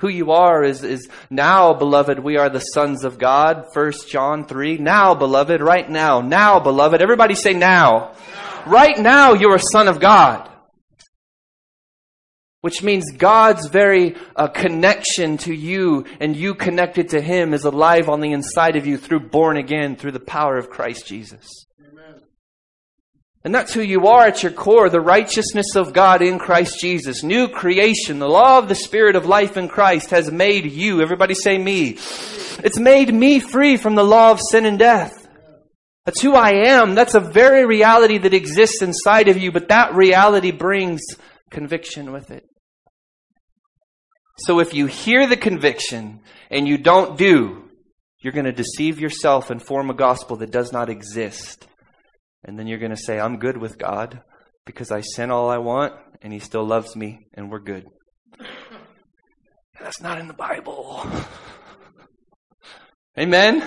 [0.00, 3.66] Who you are is, is now, beloved, we are the sons of God.
[3.74, 4.78] First John 3.
[4.78, 6.20] Now, beloved, right now.
[6.20, 7.02] Now, beloved.
[7.02, 8.12] Everybody say now.
[8.14, 8.14] now.
[8.66, 10.48] Right now, you're a son of God.
[12.62, 18.08] Which means God's very uh, connection to you and you connected to Him is alive
[18.08, 21.46] on the inside of you through born again, through the power of Christ Jesus.
[23.42, 27.22] And that's who you are at your core, the righteousness of God in Christ Jesus.
[27.22, 31.34] New creation, the law of the Spirit of life in Christ has made you, everybody
[31.34, 31.96] say me.
[32.62, 35.26] It's made me free from the law of sin and death.
[36.04, 36.94] That's who I am.
[36.94, 41.00] That's a very reality that exists inside of you, but that reality brings
[41.50, 42.44] conviction with it.
[44.38, 47.70] So if you hear the conviction and you don't do,
[48.20, 51.66] you're going to deceive yourself and form a gospel that does not exist.
[52.44, 54.22] And then you're going to say, I'm good with God
[54.64, 57.86] because I sin all I want and He still loves me and we're good.
[59.80, 61.06] That's not in the Bible.
[63.18, 63.66] Amen?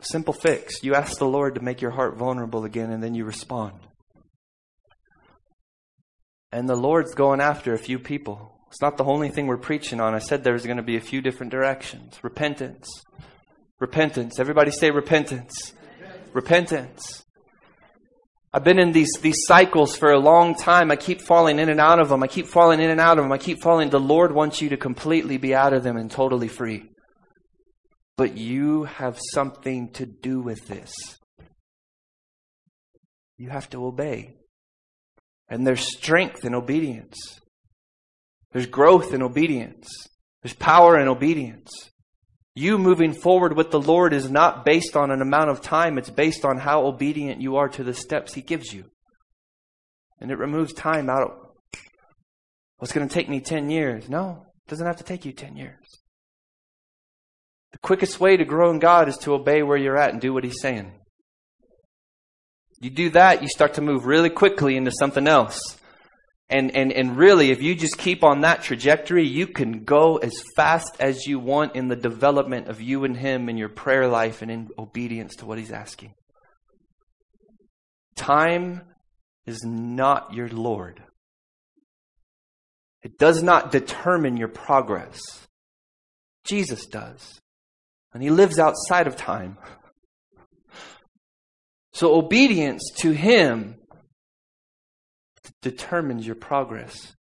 [0.00, 0.82] Simple fix.
[0.82, 3.74] You ask the Lord to make your heart vulnerable again, and then you respond.
[6.50, 8.58] And the Lord's going after a few people.
[8.68, 10.14] It's not the only thing we're preaching on.
[10.14, 12.18] I said there's going to be a few different directions.
[12.22, 12.88] Repentance.
[13.82, 14.38] Repentance.
[14.38, 15.72] Everybody say repentance.
[16.32, 17.24] Repentance.
[18.52, 20.92] I've been in these, these cycles for a long time.
[20.92, 22.22] I keep falling in and out of them.
[22.22, 23.32] I keep falling in and out of them.
[23.32, 23.90] I keep falling.
[23.90, 26.90] The Lord wants you to completely be out of them and totally free.
[28.16, 30.92] But you have something to do with this.
[33.36, 34.36] You have to obey.
[35.48, 37.16] And there's strength in obedience.
[38.52, 39.88] There's growth in obedience.
[40.40, 41.91] There's power in obedience.
[42.54, 46.10] You moving forward with the Lord is not based on an amount of time, it's
[46.10, 48.84] based on how obedient you are to the steps He gives you.
[50.20, 51.30] And it removes time out of
[52.76, 54.08] what's going to take me 10 years.
[54.08, 56.02] No, it doesn't have to take you 10 years.
[57.72, 60.34] The quickest way to grow in God is to obey where you're at and do
[60.34, 60.92] what He's saying.
[62.80, 65.78] You do that, you start to move really quickly into something else.
[66.48, 70.34] And, and, and really, if you just keep on that trajectory, you can go as
[70.54, 74.42] fast as you want in the development of you and Him in your prayer life
[74.42, 76.14] and in obedience to what He's asking.
[78.16, 78.82] Time
[79.46, 81.02] is not your Lord.
[83.02, 85.20] It does not determine your progress.
[86.44, 87.40] Jesus does.
[88.12, 89.56] And He lives outside of time.
[91.94, 93.76] So obedience to Him
[95.62, 97.14] determines your progress.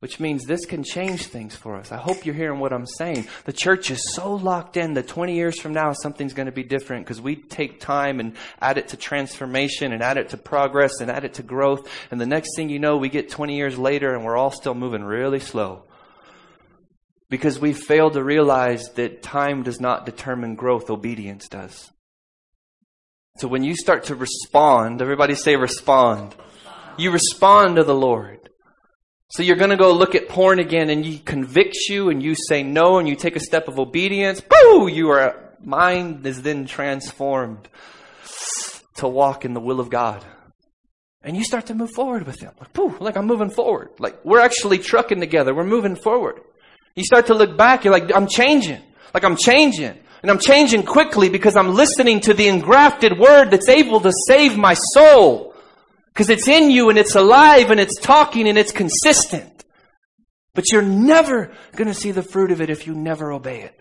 [0.00, 1.90] Which means this can change things for us.
[1.90, 3.26] I hope you're hearing what I'm saying.
[3.46, 6.62] The church is so locked in that 20 years from now something's going to be
[6.62, 11.00] different because we take time and add it to transformation and add it to progress
[11.00, 11.88] and add it to growth.
[12.10, 14.74] And the next thing you know, we get 20 years later and we're all still
[14.74, 15.84] moving really slow.
[17.30, 21.90] Because we fail to realize that time does not determine growth, obedience does.
[23.38, 26.34] So when you start to respond, everybody say respond.
[26.98, 28.50] You respond to the Lord.
[29.28, 32.34] So you're going to go look at porn again and he convicts you and you
[32.34, 34.40] say no and you take a step of obedience.
[34.40, 34.86] Boo!
[34.86, 37.68] Your mind is then transformed
[38.96, 40.24] to walk in the will of God.
[41.22, 42.52] And you start to move forward with him.
[42.60, 43.90] Like, Pooh, like I'm moving forward.
[43.98, 45.54] Like we're actually trucking together.
[45.54, 46.40] We're moving forward.
[46.94, 47.84] You start to look back.
[47.84, 48.80] You're like, I'm changing.
[49.12, 49.98] Like I'm changing.
[50.22, 54.56] And I'm changing quickly because I'm listening to the engrafted word that's able to save
[54.56, 55.52] my soul.
[56.16, 59.66] Because it's in you and it's alive and it's talking and it's consistent.
[60.54, 63.78] But you're never going to see the fruit of it if you never obey it.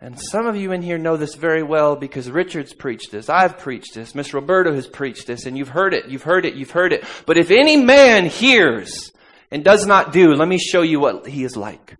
[0.00, 3.28] And some of you in here know this very well because Richard's preached this.
[3.28, 4.14] I've preached this.
[4.14, 5.46] Miss Roberta has preached this.
[5.46, 6.06] And you've heard it.
[6.06, 6.54] You've heard it.
[6.54, 7.04] You've heard it.
[7.26, 9.10] But if any man hears
[9.50, 11.96] and does not do, let me show you what he is like.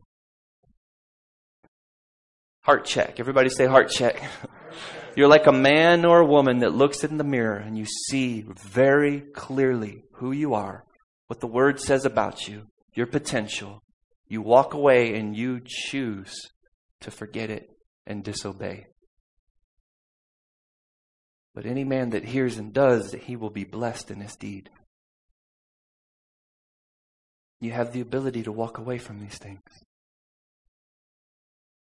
[2.60, 3.18] Heart check.
[3.18, 4.22] Everybody say heart check.
[5.18, 8.44] You're like a man or a woman that looks in the mirror and you see
[8.70, 10.84] very clearly who you are,
[11.26, 13.82] what the word says about you, your potential.
[14.28, 16.32] You walk away and you choose
[17.00, 17.68] to forget it
[18.06, 18.86] and disobey.
[21.52, 24.70] But any man that hears and does, he will be blessed in his deed.
[27.60, 29.62] You have the ability to walk away from these things.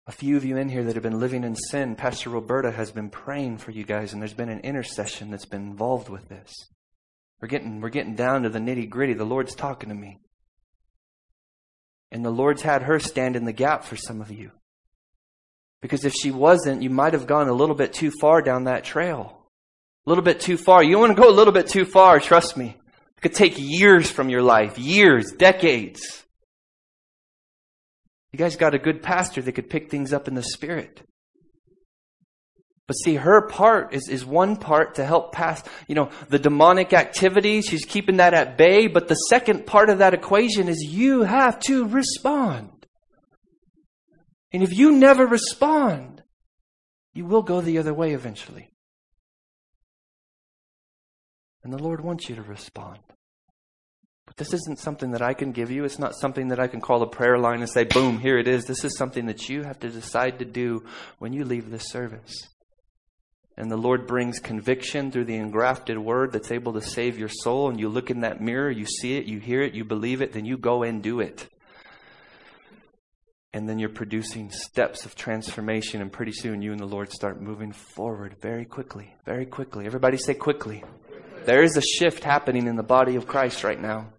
[0.07, 2.91] A few of you in here that have been living in sin, Pastor Roberta has
[2.91, 6.53] been praying for you guys, and there's been an intercession that's been involved with this.
[7.41, 9.13] We're getting, we're getting down to the nitty gritty.
[9.13, 10.19] The Lord's talking to me.
[12.09, 14.51] And the Lord's had her stand in the gap for some of you.
[15.81, 18.85] Because if she wasn't, you might have gone a little bit too far down that
[18.85, 19.37] trail.
[20.05, 20.83] A little bit too far.
[20.83, 22.77] You want to go a little bit too far, trust me.
[23.17, 26.23] It could take years from your life, years, decades.
[28.31, 31.01] You guys got a good pastor that could pick things up in the spirit.
[32.87, 36.93] But see, her part is, is one part to help pass, you know, the demonic
[36.93, 37.65] activities.
[37.65, 38.87] She's keeping that at bay.
[38.87, 42.87] But the second part of that equation is you have to respond.
[44.53, 46.23] And if you never respond,
[47.13, 48.71] you will go the other way eventually.
[51.63, 52.99] And the Lord wants you to respond.
[54.37, 55.83] This isn't something that I can give you.
[55.83, 58.47] It's not something that I can call a prayer line and say, boom, here it
[58.47, 58.65] is.
[58.65, 60.85] This is something that you have to decide to do
[61.17, 62.47] when you leave this service.
[63.57, 67.69] And the Lord brings conviction through the engrafted word that's able to save your soul.
[67.69, 70.33] And you look in that mirror, you see it, you hear it, you believe it,
[70.33, 71.49] then you go and do it.
[73.53, 75.99] And then you're producing steps of transformation.
[75.99, 79.87] And pretty soon you and the Lord start moving forward very quickly, very quickly.
[79.87, 80.83] Everybody say quickly.
[81.45, 84.13] There is a shift happening in the body of Christ right now.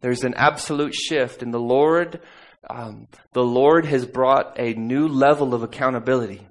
[0.00, 2.20] There's an absolute shift, and the Lord
[2.68, 6.46] um, the Lord has brought a new level of accountability.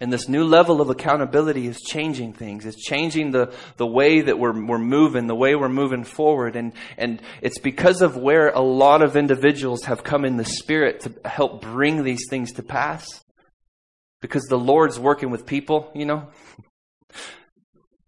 [0.00, 2.66] And this new level of accountability is changing things.
[2.66, 6.56] It's changing the, the way that we're, we're moving, the way we're moving forward.
[6.56, 11.00] And, and it's because of where a lot of individuals have come in the Spirit
[11.00, 13.06] to help bring these things to pass.
[14.20, 16.28] Because the Lord's working with people, you know.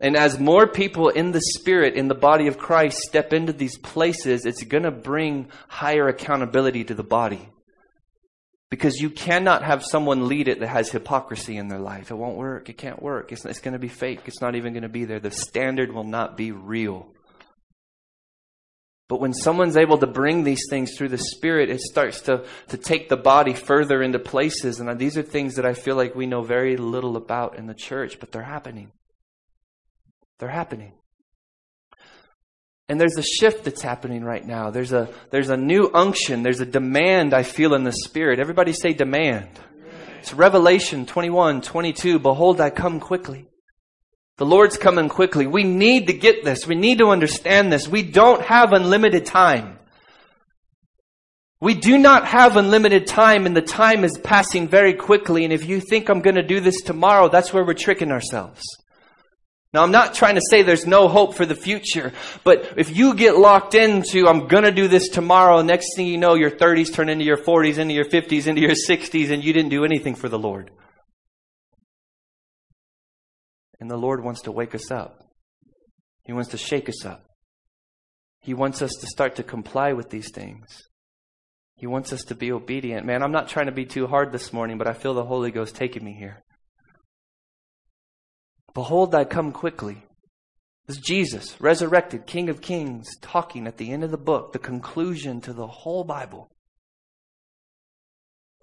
[0.04, 3.78] And as more people in the Spirit, in the body of Christ, step into these
[3.78, 7.48] places, it's going to bring higher accountability to the body.
[8.68, 12.10] Because you cannot have someone lead it that has hypocrisy in their life.
[12.10, 12.68] It won't work.
[12.68, 13.32] It can't work.
[13.32, 14.20] It's, it's going to be fake.
[14.26, 15.20] It's not even going to be there.
[15.20, 17.08] The standard will not be real.
[19.08, 22.76] But when someone's able to bring these things through the Spirit, it starts to, to
[22.76, 24.80] take the body further into places.
[24.80, 27.74] And these are things that I feel like we know very little about in the
[27.74, 28.92] church, but they're happening.
[30.44, 30.92] They're happening.
[32.90, 34.68] And there's a shift that's happening right now.
[34.68, 36.42] There's a, there's a new unction.
[36.42, 38.40] There's a demand I feel in the Spirit.
[38.40, 39.48] Everybody say demand.
[40.18, 42.18] It's Revelation 21, 22.
[42.18, 43.48] Behold, I come quickly.
[44.36, 45.46] The Lord's coming quickly.
[45.46, 46.66] We need to get this.
[46.66, 47.88] We need to understand this.
[47.88, 49.78] We don't have unlimited time.
[51.58, 55.44] We do not have unlimited time and the time is passing very quickly.
[55.44, 58.62] And if you think I'm going to do this tomorrow, that's where we're tricking ourselves.
[59.74, 62.12] Now, I'm not trying to say there's no hope for the future,
[62.44, 66.34] but if you get locked into, I'm gonna do this tomorrow, next thing you know,
[66.34, 69.70] your 30s turn into your 40s, into your 50s, into your 60s, and you didn't
[69.70, 70.70] do anything for the Lord.
[73.80, 75.18] And the Lord wants to wake us up.
[76.22, 77.24] He wants to shake us up.
[78.42, 80.68] He wants us to start to comply with these things.
[81.74, 83.06] He wants us to be obedient.
[83.06, 85.50] Man, I'm not trying to be too hard this morning, but I feel the Holy
[85.50, 86.44] Ghost taking me here.
[88.74, 90.04] Behold, I come quickly.
[90.86, 94.58] This is Jesus, resurrected, King of Kings, talking at the end of the book, the
[94.58, 96.50] conclusion to the whole Bible.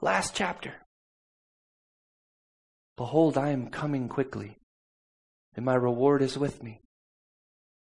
[0.02, 0.74] Last chapter.
[2.98, 4.58] Behold, I am coming quickly,
[5.56, 6.82] and my reward is with me,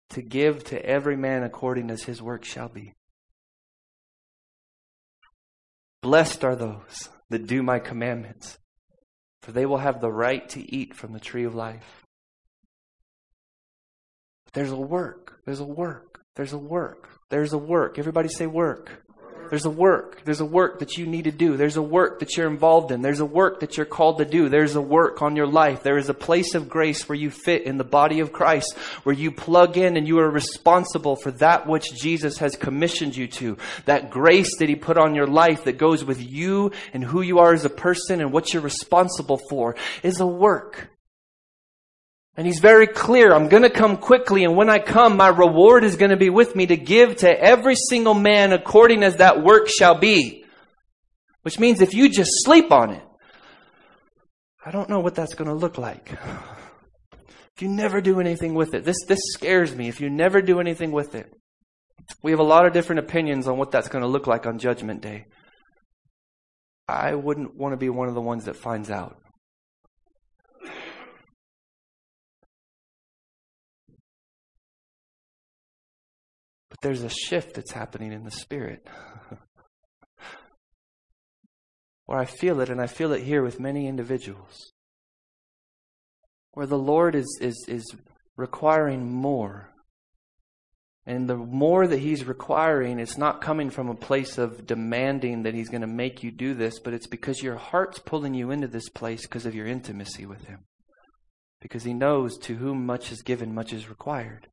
[0.09, 2.93] to give to every man according as his work shall be.
[6.01, 8.57] Blessed are those that do my commandments,
[9.41, 12.07] for they will have the right to eat from the tree of life.
[14.53, 15.39] There's a work.
[15.45, 16.21] There's a work.
[16.35, 17.09] There's a work.
[17.29, 17.99] There's a work.
[17.99, 19.03] Everybody say work.
[19.49, 20.21] There's a work.
[20.25, 21.57] There's a work that you need to do.
[21.57, 23.01] There's a work that you're involved in.
[23.01, 24.49] There's a work that you're called to do.
[24.49, 25.83] There's a work on your life.
[25.83, 29.15] There is a place of grace where you fit in the body of Christ, where
[29.15, 33.57] you plug in and you are responsible for that which Jesus has commissioned you to.
[33.85, 37.39] That grace that He put on your life that goes with you and who you
[37.39, 40.89] are as a person and what you're responsible for is a work.
[42.38, 45.83] And he's very clear, I'm going to come quickly, and when I come, my reward
[45.83, 49.43] is going to be with me to give to every single man according as that
[49.43, 50.45] work shall be.
[51.41, 53.03] Which means if you just sleep on it,
[54.63, 56.11] I don't know what that's going to look like.
[57.55, 59.88] If you never do anything with it, this, this scares me.
[59.88, 61.33] If you never do anything with it,
[62.21, 64.59] we have a lot of different opinions on what that's going to look like on
[64.59, 65.25] Judgment Day.
[66.88, 69.17] I wouldn't want to be one of the ones that finds out.
[76.88, 78.88] There's a shift that's happening in the spirit.
[82.05, 84.71] Where I feel it, and I feel it here with many individuals.
[86.51, 87.83] Where the Lord is, is, is
[88.38, 89.73] requiring more.
[91.05, 95.55] And the more that He's requiring, it's not coming from a place of demanding that
[95.55, 98.69] He's going to make you do this, but it's because your heart's pulling you into
[98.69, 100.59] this place because of your intimacy with Him.
[101.59, 104.47] Because He knows to whom much is given, much is required.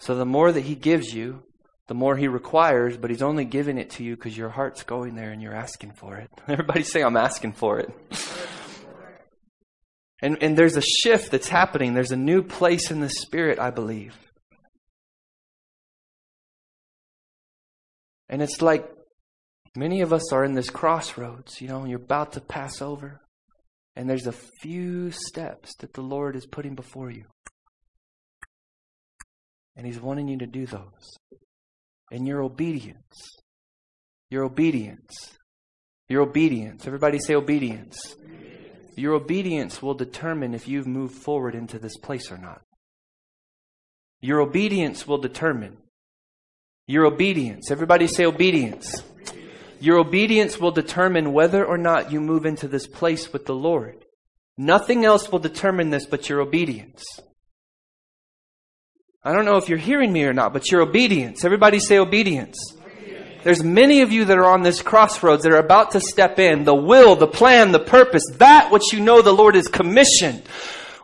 [0.00, 1.44] So the more that He gives you,
[1.86, 5.14] the more He requires, but He's only giving it to you because your heart's going
[5.14, 6.30] there and you're asking for it.
[6.48, 7.90] Everybody say, I'm asking for it.
[10.22, 11.94] and, and there's a shift that's happening.
[11.94, 14.16] There's a new place in the Spirit, I believe.
[18.30, 18.88] And it's like
[19.76, 23.20] many of us are in this crossroads, you know, and you're about to pass over.
[23.96, 27.24] And there's a few steps that the Lord is putting before you.
[29.76, 31.16] And He's wanting you to do those.
[32.10, 33.30] And your obedience,
[34.30, 35.36] your obedience,
[36.08, 36.86] your obedience.
[36.86, 38.14] Everybody say obedience.
[38.14, 38.98] obedience.
[38.98, 42.62] Your obedience will determine if you've moved forward into this place or not.
[44.20, 45.76] Your obedience will determine.
[46.86, 47.70] Your obedience.
[47.70, 49.04] Everybody say obedience.
[49.80, 54.04] Your obedience will determine whether or not you move into this place with the Lord.
[54.58, 57.02] Nothing else will determine this but your obedience.
[59.22, 61.44] I don't know if you're hearing me or not, but your obedience.
[61.44, 62.56] Everybody say obedience.
[63.44, 66.64] There's many of you that are on this crossroads that are about to step in.
[66.64, 70.42] The will, the plan, the purpose, that which you know the Lord has commissioned.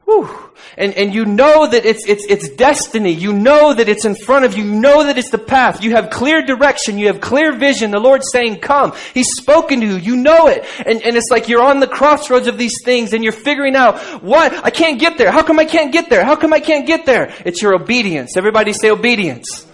[0.07, 0.52] Whew.
[0.78, 3.11] And, and you know that it's, it's, it's destiny.
[3.11, 4.62] You know that it's in front of you.
[4.62, 5.82] You know that it's the path.
[5.82, 6.96] You have clear direction.
[6.96, 7.90] You have clear vision.
[7.90, 8.92] The Lord's saying, come.
[9.14, 9.96] He's spoken to you.
[9.96, 10.64] You know it.
[10.86, 13.98] And, and it's like you're on the crossroads of these things and you're figuring out,
[14.22, 14.52] what?
[14.64, 15.32] I can't get there.
[15.32, 16.24] How come I can't get there?
[16.24, 17.34] How come I can't get there?
[17.44, 18.36] It's your obedience.
[18.36, 19.66] Everybody say obedience.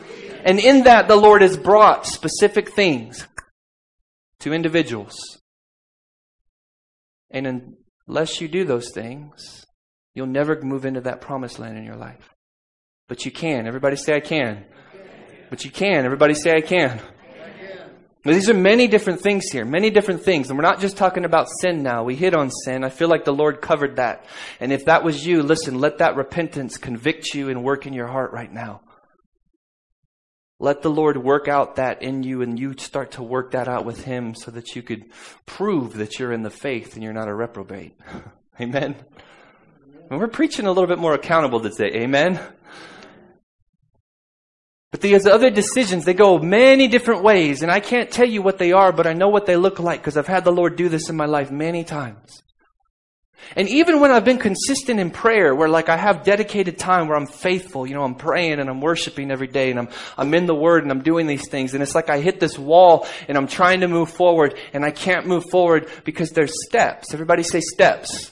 [0.47, 3.27] And in that, the Lord has brought specific things
[4.41, 5.15] to individuals.
[7.31, 7.77] And
[8.09, 9.62] unless you do those things,
[10.15, 12.35] You'll never move into that promised land in your life.
[13.09, 13.67] But you can.
[13.67, 14.65] Everybody say, I can.
[15.51, 16.05] But you can.
[16.05, 17.01] Everybody say, I can.
[18.25, 20.49] These are many different things here, many different things.
[20.49, 22.05] And we're not just talking about sin now.
[22.05, 22.85] We hit on sin.
[22.85, 24.27] I feel like the Lord covered that.
[24.61, 28.07] And if that was you, listen, let that repentance convict you and work in your
[28.07, 28.83] heart right now.
[30.61, 33.85] Let the Lord work out that in you and you start to work that out
[33.85, 35.07] with Him so that you could
[35.45, 37.99] prove that you're in the faith and you're not a reprobate.
[38.61, 38.95] Amen.
[40.13, 42.03] And we're preaching a little bit more accountable today.
[42.03, 42.39] Amen?
[44.91, 48.59] But these other decisions, they go many different ways, and I can't tell you what
[48.59, 50.91] they are, but I know what they look like because I've had the Lord do
[50.91, 52.43] this in my life many times.
[53.57, 57.17] And even when I've been consistent in prayer, where like I have dedicated time where
[57.17, 59.89] I'm faithful, you know, I'm praying and I'm worshiping every day and I'm,
[60.19, 62.59] I'm in the Word and I'm doing these things, and it's like I hit this
[62.59, 67.15] wall and I'm trying to move forward and I can't move forward because there's steps.
[67.15, 68.32] Everybody say steps.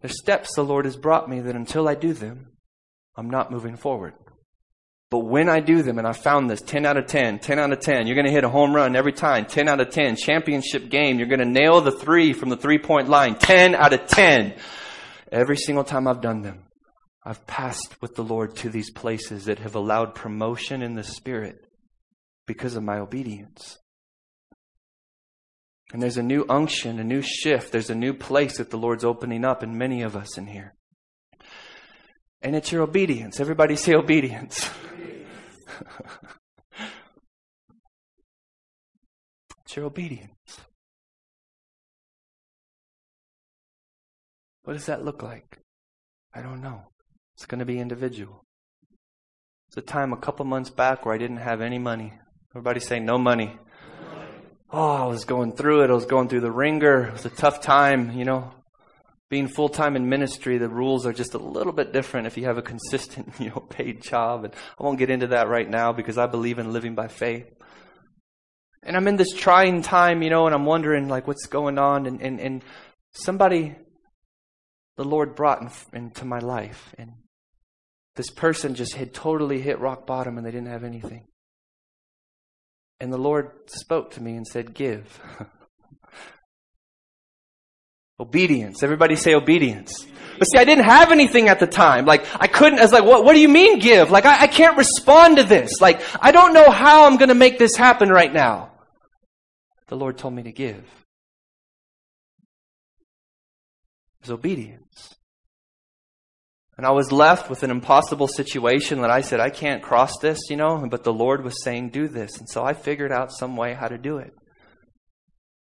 [0.00, 2.52] There's steps the Lord has brought me that until I do them,
[3.16, 4.14] I'm not moving forward.
[5.10, 7.72] But when I do them, and I found this 10 out of 10, 10 out
[7.72, 10.16] of 10, you're going to hit a home run every time, 10 out of 10,
[10.16, 13.92] championship game, you're going to nail the three from the three point line, 10 out
[13.92, 14.56] of 10.
[15.30, 16.64] Every single time I've done them,
[17.24, 21.64] I've passed with the Lord to these places that have allowed promotion in the Spirit
[22.46, 23.78] because of my obedience.
[25.92, 27.70] And there's a new unction, a new shift.
[27.72, 30.74] There's a new place that the Lord's opening up in many of us in here.
[32.42, 33.40] And it's your obedience.
[33.40, 34.68] Everybody say obedience.
[39.64, 40.32] it's your obedience.
[44.64, 45.58] What does that look like?
[46.34, 46.82] I don't know.
[47.36, 48.44] It's going to be individual.
[49.68, 52.12] It's a time a couple months back where I didn't have any money.
[52.52, 53.58] Everybody say no money
[54.70, 55.90] oh, I was going through it.
[55.90, 57.08] I was going through the wringer.
[57.08, 58.52] It was a tough time, you know.
[59.28, 62.44] Being full time in ministry, the rules are just a little bit different if you
[62.44, 64.44] have a consistent, you know, paid job.
[64.44, 67.46] And I won't get into that right now because I believe in living by faith.
[68.82, 72.06] And I'm in this trying time, you know, and I'm wondering like what's going on.
[72.06, 72.64] And, and, and
[73.12, 73.74] somebody
[74.96, 76.94] the Lord brought in, into my life.
[76.96, 77.12] And
[78.14, 81.26] this person just had totally hit rock bottom and they didn't have anything.
[83.00, 85.20] And the Lord spoke to me and said, Give.
[88.18, 88.82] obedience.
[88.82, 90.06] Everybody say obedience.
[90.38, 92.04] But see, I didn't have anything at the time.
[92.06, 94.10] Like, I couldn't, I was like, what, what do you mean give?
[94.10, 95.80] Like, I, I can't respond to this.
[95.80, 98.72] Like, I don't know how I'm going to make this happen right now.
[99.88, 100.84] The Lord told me to give.
[104.20, 105.14] It was obedience.
[106.76, 110.50] And I was left with an impossible situation that I said, I can't cross this,
[110.50, 112.38] you know, but the Lord was saying, do this.
[112.38, 114.34] And so I figured out some way how to do it.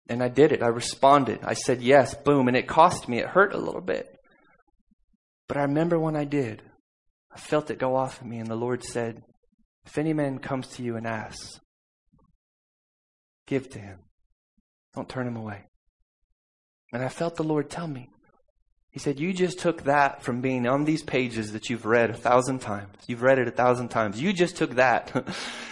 [0.07, 0.63] And I did it.
[0.63, 1.39] I responded.
[1.43, 2.47] I said yes, boom.
[2.47, 3.19] And it cost me.
[3.19, 4.07] It hurt a little bit.
[5.47, 6.63] But I remember when I did,
[7.31, 8.37] I felt it go off of me.
[8.39, 9.21] And the Lord said,
[9.85, 11.59] If any man comes to you and asks,
[13.47, 13.99] give to him.
[14.95, 15.65] Don't turn him away.
[16.93, 18.09] And I felt the Lord tell me,
[18.95, 22.13] he said, You just took that from being on these pages that you've read a
[22.13, 22.95] thousand times.
[23.07, 24.21] You've read it a thousand times.
[24.21, 25.11] You just took that.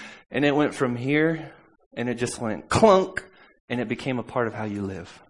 [0.32, 1.54] and it went from here
[1.94, 3.24] and it just went clunk
[3.70, 5.22] and it became a part of how you live.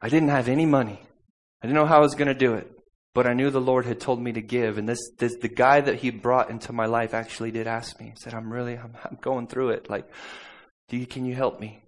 [0.00, 0.98] I didn't have any money.
[1.62, 2.72] I didn't know how I was going to do it.
[3.12, 4.78] But I knew the Lord had told me to give.
[4.78, 8.06] And this, this the guy that he brought into my life actually did ask me.
[8.06, 9.90] He said, I'm really, I'm, I'm going through it.
[9.90, 10.10] Like,
[10.88, 11.82] do you, can you help me?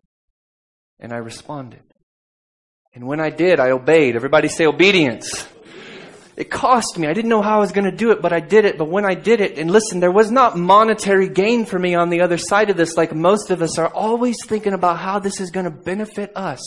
[1.00, 1.84] And I responded.
[2.98, 4.16] And when I did, I obeyed.
[4.16, 5.48] Everybody say obedience.
[6.36, 7.06] It cost me.
[7.06, 8.76] I didn't know how I was going to do it, but I did it.
[8.76, 12.10] But when I did it, and listen, there was not monetary gain for me on
[12.10, 15.40] the other side of this, like most of us are always thinking about how this
[15.40, 16.58] is going to benefit us.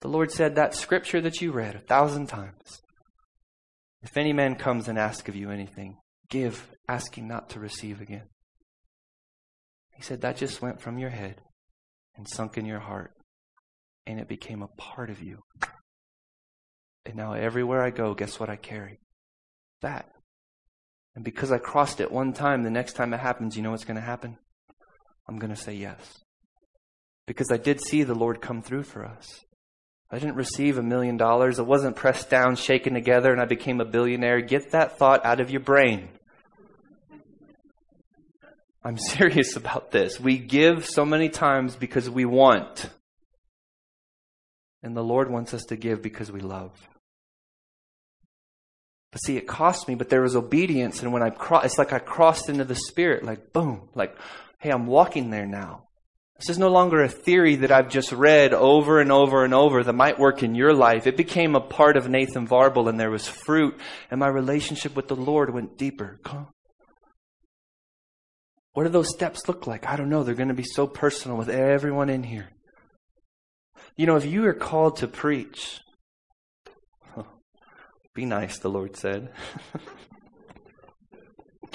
[0.00, 2.82] The Lord said that scripture that you read a thousand times.
[4.02, 5.98] If any man comes and asks of you anything,
[6.28, 8.26] give, asking not to receive again.
[9.94, 11.36] He said that just went from your head
[12.16, 13.12] and sunk in your heart
[14.08, 15.42] and it became a part of you.
[17.04, 18.98] And now everywhere I go, guess what I carry?
[19.82, 20.10] That.
[21.14, 23.84] And because I crossed it one time, the next time it happens, you know what's
[23.84, 24.38] going to happen?
[25.28, 26.00] I'm going to say yes.
[27.26, 29.44] Because I did see the Lord come through for us.
[30.10, 31.58] I didn't receive a million dollars.
[31.58, 34.40] It wasn't pressed down, shaken together, and I became a billionaire.
[34.40, 36.08] Get that thought out of your brain.
[38.82, 40.18] I'm serious about this.
[40.18, 42.88] We give so many times because we want.
[44.82, 46.70] And the Lord wants us to give because we love.
[49.10, 51.02] But see, it cost me, but there was obedience.
[51.02, 54.16] And when I crossed, it's like I crossed into the Spirit, like boom, like,
[54.58, 55.84] hey, I'm walking there now.
[56.38, 59.82] This is no longer a theory that I've just read over and over and over
[59.82, 61.08] that might work in your life.
[61.08, 63.76] It became a part of Nathan Varble, and there was fruit,
[64.08, 66.20] and my relationship with the Lord went deeper.
[68.74, 69.88] What do those steps look like?
[69.88, 70.22] I don't know.
[70.22, 72.50] They're going to be so personal with everyone in here.
[73.98, 75.80] You know, if you are called to preach,
[78.14, 79.32] be nice, the Lord said.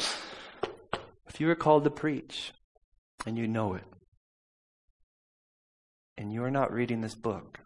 [1.27, 2.53] if you are called to preach
[3.25, 3.83] and you know it,
[6.17, 7.59] and you are not reading this book,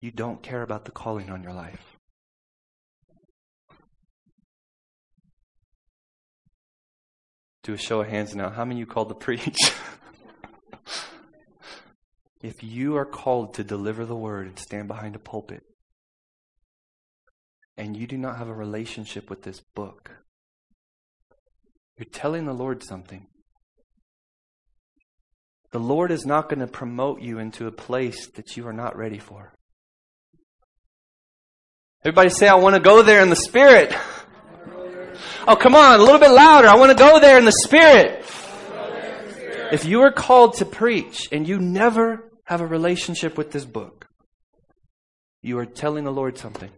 [0.00, 1.98] you don't care about the calling on your life.
[7.62, 8.48] Do a show of hands now.
[8.48, 9.58] How many you called to preach?
[12.42, 15.62] if you are called to deliver the word and stand behind a pulpit,
[17.76, 20.10] and you do not have a relationship with this book,
[21.96, 23.26] you're telling the Lord something.
[25.70, 28.96] The Lord is not going to promote you into a place that you are not
[28.96, 29.52] ready for.
[32.02, 33.94] Everybody say, I want to go there in the Spirit.
[35.46, 36.68] Oh, come on, a little bit louder.
[36.68, 38.24] I want to go there in the Spirit.
[39.72, 44.06] If you are called to preach and you never have a relationship with this book,
[45.42, 46.70] you are telling the Lord something.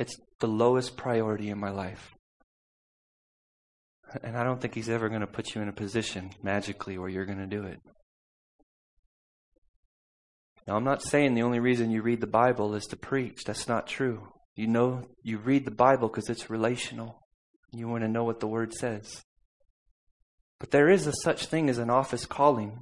[0.00, 2.10] It's the lowest priority in my life.
[4.24, 7.08] And I don't think He's ever going to put you in a position magically where
[7.08, 7.78] you're going to do it.
[10.66, 13.44] Now, I'm not saying the only reason you read the Bible is to preach.
[13.44, 14.32] That's not true.
[14.56, 17.20] You know, you read the Bible because it's relational.
[17.72, 19.22] You want to know what the Word says.
[20.58, 22.80] But there is a such thing as an office calling.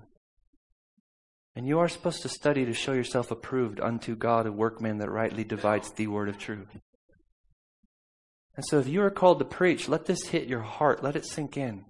[1.56, 5.10] And you are supposed to study to show yourself approved unto God, a workman that
[5.10, 6.68] rightly divides the word of truth.
[8.56, 11.02] And so if you are called to preach, let this hit your heart.
[11.02, 11.84] Let it sink in.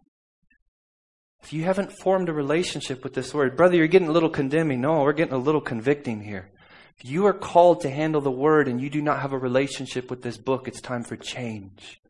[1.42, 4.80] If you haven't formed a relationship with this word, brother, you're getting a little condemning.
[4.80, 6.50] No, we're getting a little convicting here.
[6.98, 10.10] If you are called to handle the word and you do not have a relationship
[10.10, 12.00] with this book, it's time for change.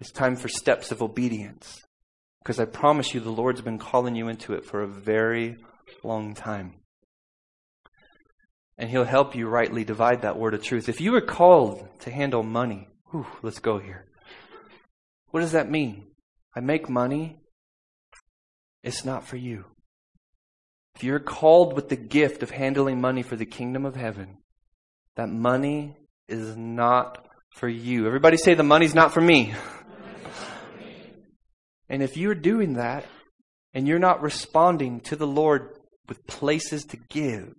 [0.00, 1.80] It's time for steps of obedience.
[2.42, 5.56] Because I promise you, the Lord's been calling you into it for a very
[6.02, 6.74] long time.
[8.76, 10.88] And He'll help you rightly divide that word of truth.
[10.88, 14.06] If you are called to handle money, Whew, let's go here.
[15.30, 16.08] What does that mean?
[16.56, 17.38] I make money.
[18.82, 19.66] It's not for you.
[20.96, 24.38] If you're called with the gift of handling money for the kingdom of heaven,
[25.14, 25.96] that money
[26.28, 28.04] is not for you.
[28.08, 29.54] Everybody say the money's not for me.
[31.88, 33.04] And if you're doing that
[33.74, 37.54] and you're not responding to the Lord with places to give,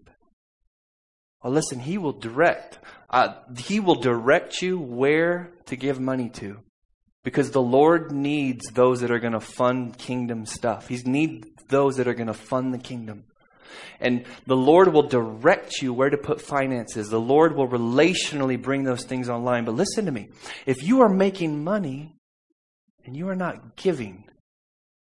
[1.44, 2.80] well, listen, He will direct.
[3.08, 6.58] Uh, he will direct you where to give money to.
[7.24, 10.88] Because the Lord needs those that are going to fund kingdom stuff.
[10.88, 13.26] He needs those that are going to fund the kingdom.
[14.00, 17.10] And the Lord will direct you where to put finances.
[17.10, 19.66] The Lord will relationally bring those things online.
[19.66, 20.30] But listen to me.
[20.66, 22.16] If you are making money
[23.06, 24.26] and you are not giving,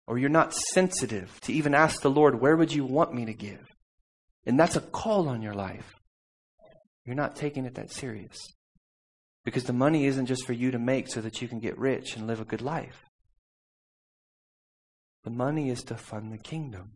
[0.07, 3.35] or you're not sensitive to even ask the Lord, where would you want me to
[3.35, 3.75] give?
[4.47, 5.95] And that's a call on your life
[7.05, 8.39] you're not taking it that serious.
[9.45, 12.17] Because the money isn't just for you to make so that you can get rich
[12.17, 13.05] and live a good life.
[15.25, 16.93] The money is to fund the kingdom.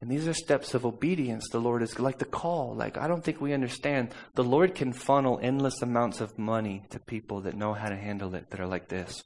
[0.00, 1.48] And these are steps of obedience.
[1.50, 2.74] The Lord is like the call.
[2.74, 4.14] Like, I don't think we understand.
[4.34, 8.34] The Lord can funnel endless amounts of money to people that know how to handle
[8.34, 9.22] it, that are like this.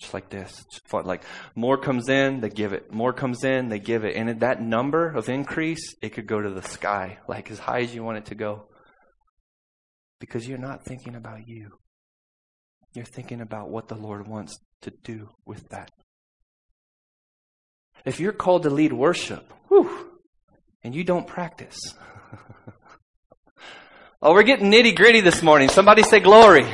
[0.00, 0.64] Just like this.
[0.92, 1.24] Like
[1.56, 2.92] more comes in, they give it.
[2.92, 4.14] More comes in, they give it.
[4.14, 7.92] And that number of increase, it could go to the sky, like as high as
[7.92, 8.68] you want it to go.
[10.20, 11.70] Because you're not thinking about you.
[12.94, 15.90] You're thinking about what the Lord wants to do with that.
[18.04, 19.90] If you're called to lead worship, whew,
[20.84, 21.78] and you don't practice.
[24.22, 25.68] oh, we're getting nitty gritty this morning.
[25.68, 26.66] Somebody say glory.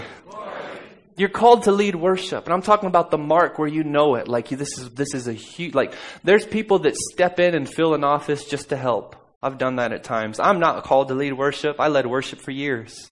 [1.17, 2.45] You're called to lead worship.
[2.45, 4.29] And I'm talking about the mark where you know it.
[4.29, 5.95] Like this is, this is a huge, like
[6.25, 9.17] there's people that step in and fill an office just to help.
[9.43, 10.41] I've done that at times.
[10.41, 11.77] I'm not called to lead worship.
[11.79, 13.12] I led worship for years.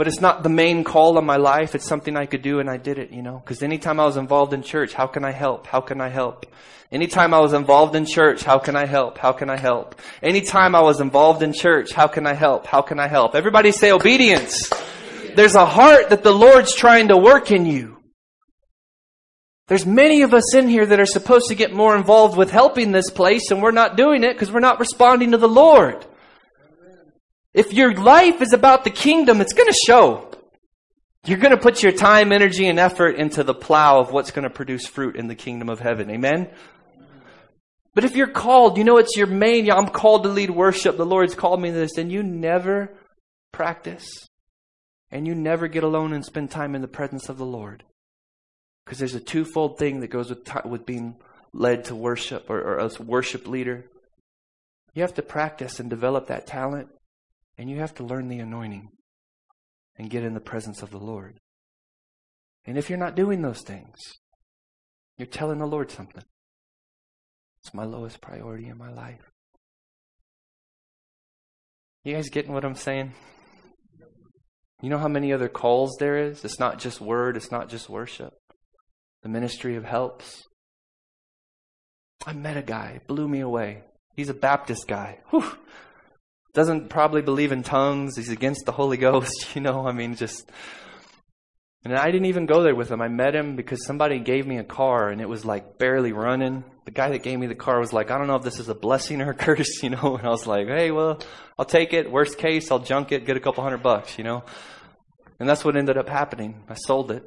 [0.00, 1.74] But it's not the main call of my life.
[1.74, 3.38] It's something I could do and I did it, you know.
[3.38, 5.66] Because anytime I was involved in church, how can I help?
[5.66, 6.46] How can I help?
[6.90, 9.18] Anytime I was involved in church, how can I help?
[9.18, 10.00] How can I help?
[10.22, 12.66] Anytime I was involved in church, how can I help?
[12.66, 13.34] How can I help?
[13.34, 14.72] Everybody say obedience.
[15.36, 17.98] There's a heart that the Lord's trying to work in you.
[19.68, 22.92] There's many of us in here that are supposed to get more involved with helping
[22.92, 26.06] this place and we're not doing it because we're not responding to the Lord.
[27.52, 30.30] If your life is about the kingdom, it's going to show.
[31.26, 34.44] You're going to put your time, energy, and effort into the plow of what's going
[34.44, 36.10] to produce fruit in the kingdom of heaven.
[36.10, 36.48] Amen?
[37.94, 41.04] But if you're called, you know it's your main, I'm called to lead worship, the
[41.04, 42.94] Lord's called me to this, and you never
[43.52, 44.08] practice.
[45.10, 47.82] And you never get alone and spend time in the presence of the Lord.
[48.84, 51.16] Because there's a twofold thing that goes with, with being
[51.52, 53.86] led to worship or, or a worship leader.
[54.94, 56.88] You have to practice and develop that talent.
[57.60, 58.88] And you have to learn the anointing
[59.98, 61.40] and get in the presence of the Lord.
[62.64, 63.98] And if you're not doing those things,
[65.18, 66.24] you're telling the Lord something.
[67.62, 69.30] It's my lowest priority in my life.
[72.02, 73.12] You guys getting what I'm saying?
[74.80, 76.42] You know how many other calls there is?
[76.46, 78.32] It's not just word, it's not just worship.
[79.22, 80.44] The ministry of helps.
[82.24, 83.82] I met a guy, blew me away.
[84.16, 85.18] He's a Baptist guy.
[85.28, 85.58] Whew
[86.52, 88.16] doesn't probably believe in tongues.
[88.16, 89.86] He's against the Holy Ghost, you know.
[89.86, 90.50] I mean, just.
[91.82, 93.00] And I didn't even go there with him.
[93.00, 96.62] I met him because somebody gave me a car and it was like barely running.
[96.84, 98.68] The guy that gave me the car was like, I don't know if this is
[98.68, 100.16] a blessing or a curse, you know.
[100.16, 101.20] And I was like, hey, well,
[101.58, 102.10] I'll take it.
[102.10, 104.44] Worst case, I'll junk it, get a couple hundred bucks, you know.
[105.38, 106.62] And that's what ended up happening.
[106.68, 107.24] I sold it.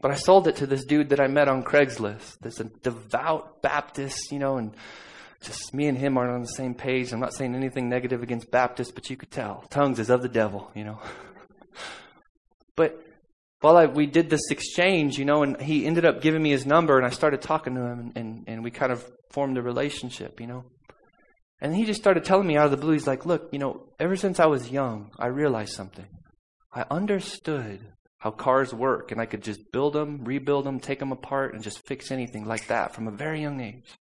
[0.00, 2.38] But I sold it to this dude that I met on Craigslist.
[2.40, 4.74] There's a devout Baptist, you know, and
[5.42, 7.12] just me and him aren't on the same page.
[7.12, 9.64] I'm not saying anything negative against Baptists, but you could tell.
[9.70, 11.00] Tongues is of the devil, you know.
[12.76, 13.00] but
[13.60, 16.66] while I, we did this exchange, you know, and he ended up giving me his
[16.66, 19.62] number, and I started talking to him, and, and, and we kind of formed a
[19.62, 20.64] relationship, you know.
[21.60, 23.88] And he just started telling me out of the blue, he's like, Look, you know,
[23.98, 26.06] ever since I was young, I realized something.
[26.72, 27.80] I understood
[28.18, 31.62] how cars work, and I could just build them, rebuild them, take them apart, and
[31.62, 33.96] just fix anything like that from a very young age.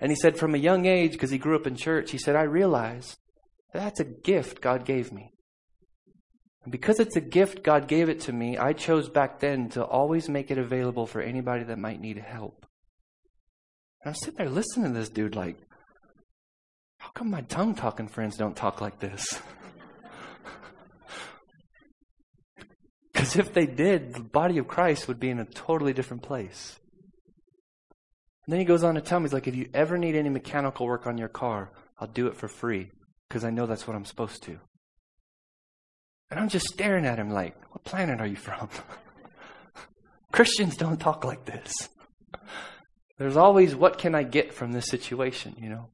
[0.00, 2.36] And he said, from a young age, because he grew up in church, he said,
[2.36, 3.18] I realized
[3.72, 5.32] that's a gift God gave me.
[6.64, 9.84] And because it's a gift God gave it to me, I chose back then to
[9.84, 12.66] always make it available for anybody that might need help.
[14.02, 15.56] And I'm sitting there listening to this dude like,
[16.98, 19.38] how come my tongue talking friends don't talk like this?
[23.12, 26.80] Because if they did, the body of Christ would be in a totally different place.
[28.44, 30.28] And then he goes on to tell me, he's like, if you ever need any
[30.28, 32.90] mechanical work on your car, I'll do it for free
[33.28, 34.58] because I know that's what I'm supposed to.
[36.30, 38.68] And I'm just staring at him like, what planet are you from?
[40.32, 41.72] Christians don't talk like this.
[43.18, 45.90] There's always, what can I get from this situation, you know?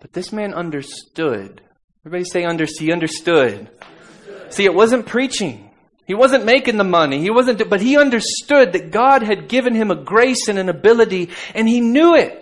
[0.00, 1.62] But this man understood.
[2.04, 3.70] Everybody say under, he understood.
[3.70, 4.52] understood.
[4.52, 5.71] See, it wasn't preaching.
[6.06, 7.20] He wasn't making the money.
[7.20, 11.30] He wasn't, but he understood that God had given him a grace and an ability,
[11.54, 12.38] and he knew it.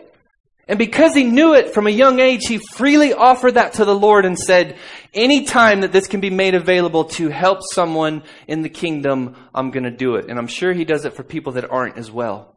[0.66, 3.94] And because he knew it from a young age, he freely offered that to the
[3.94, 4.78] Lord and said,
[5.12, 9.72] any time that this can be made available to help someone in the kingdom, I'm
[9.72, 10.26] going to do it.
[10.28, 12.56] And I'm sure he does it for people that aren't as well.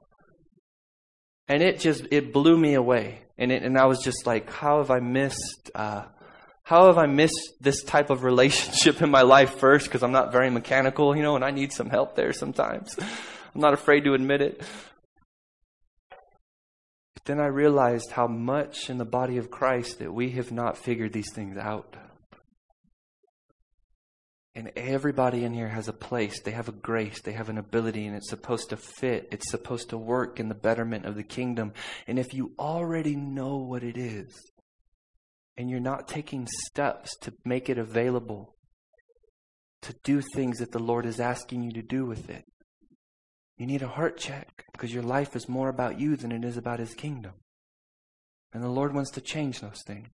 [1.47, 3.23] And it just, it blew me away.
[3.39, 6.03] And it, and I was just like, how have I missed, uh,
[6.63, 9.85] how have I missed this type of relationship in my life first?
[9.85, 12.95] Because I'm not very mechanical, you know, and I need some help there sometimes.
[13.55, 14.61] I'm not afraid to admit it.
[16.09, 20.77] But then I realized how much in the body of Christ that we have not
[20.77, 21.97] figured these things out.
[24.55, 26.39] And everybody in here has a place.
[26.41, 27.21] They have a grace.
[27.21, 29.27] They have an ability, and it's supposed to fit.
[29.31, 31.73] It's supposed to work in the betterment of the kingdom.
[32.07, 34.51] And if you already know what it is,
[35.57, 38.55] and you're not taking steps to make it available,
[39.81, 42.45] to do things that the Lord is asking you to do with it,
[43.57, 46.57] you need a heart check because your life is more about you than it is
[46.57, 47.33] about His kingdom.
[48.51, 50.09] And the Lord wants to change those things.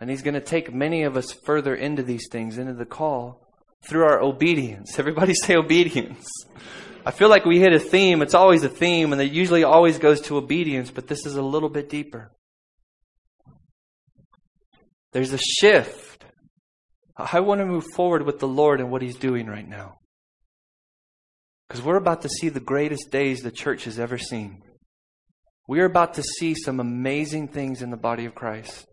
[0.00, 3.46] And He's going to take many of us further into these things, into the call,
[3.82, 4.98] through our obedience.
[4.98, 6.26] Everybody say obedience.
[7.04, 8.20] I feel like we hit a theme.
[8.20, 11.42] It's always a theme, and it usually always goes to obedience, but this is a
[11.42, 12.30] little bit deeper.
[15.12, 16.24] There's a shift.
[17.16, 19.98] I want to move forward with the Lord and what He's doing right now.
[21.68, 24.62] Because we're about to see the greatest days the church has ever seen.
[25.68, 28.86] We are about to see some amazing things in the body of Christ.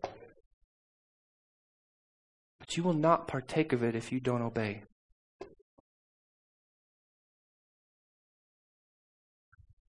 [2.60, 4.84] But you will not partake of it if you don't obey.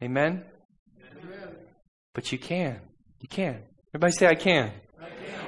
[0.01, 0.45] Amen?
[1.21, 1.49] Amen.
[2.13, 2.79] But you can.
[3.19, 3.61] You can.
[3.93, 4.71] Everybody say, I can.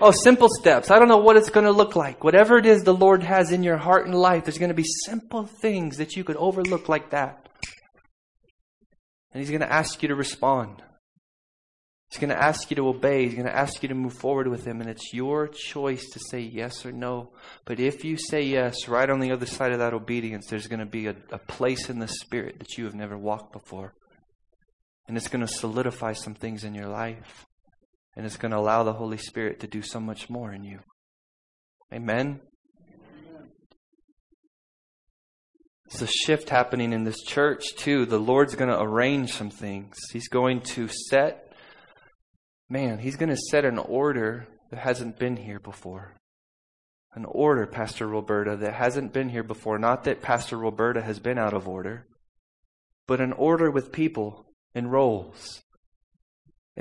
[0.01, 0.89] Oh, simple steps.
[0.89, 2.23] I don't know what it's going to look like.
[2.23, 4.85] Whatever it is the Lord has in your heart and life, there's going to be
[5.05, 7.47] simple things that you could overlook like that.
[9.31, 10.81] And He's going to ask you to respond.
[12.09, 13.25] He's going to ask you to obey.
[13.25, 14.81] He's going to ask you to move forward with Him.
[14.81, 17.29] And it's your choice to say yes or no.
[17.63, 20.79] But if you say yes, right on the other side of that obedience, there's going
[20.79, 23.93] to be a, a place in the Spirit that you have never walked before.
[25.07, 27.45] And it's going to solidify some things in your life.
[28.15, 30.79] And it's going to allow the Holy Spirit to do so much more in you.
[31.93, 32.41] Amen?
[35.85, 38.05] It's a shift happening in this church, too.
[38.05, 39.97] The Lord's going to arrange some things.
[40.13, 41.51] He's going to set,
[42.69, 46.15] man, He's going to set an order that hasn't been here before.
[47.13, 49.77] An order, Pastor Roberta, that hasn't been here before.
[49.77, 52.07] Not that Pastor Roberta has been out of order,
[53.05, 55.61] but an order with people and roles.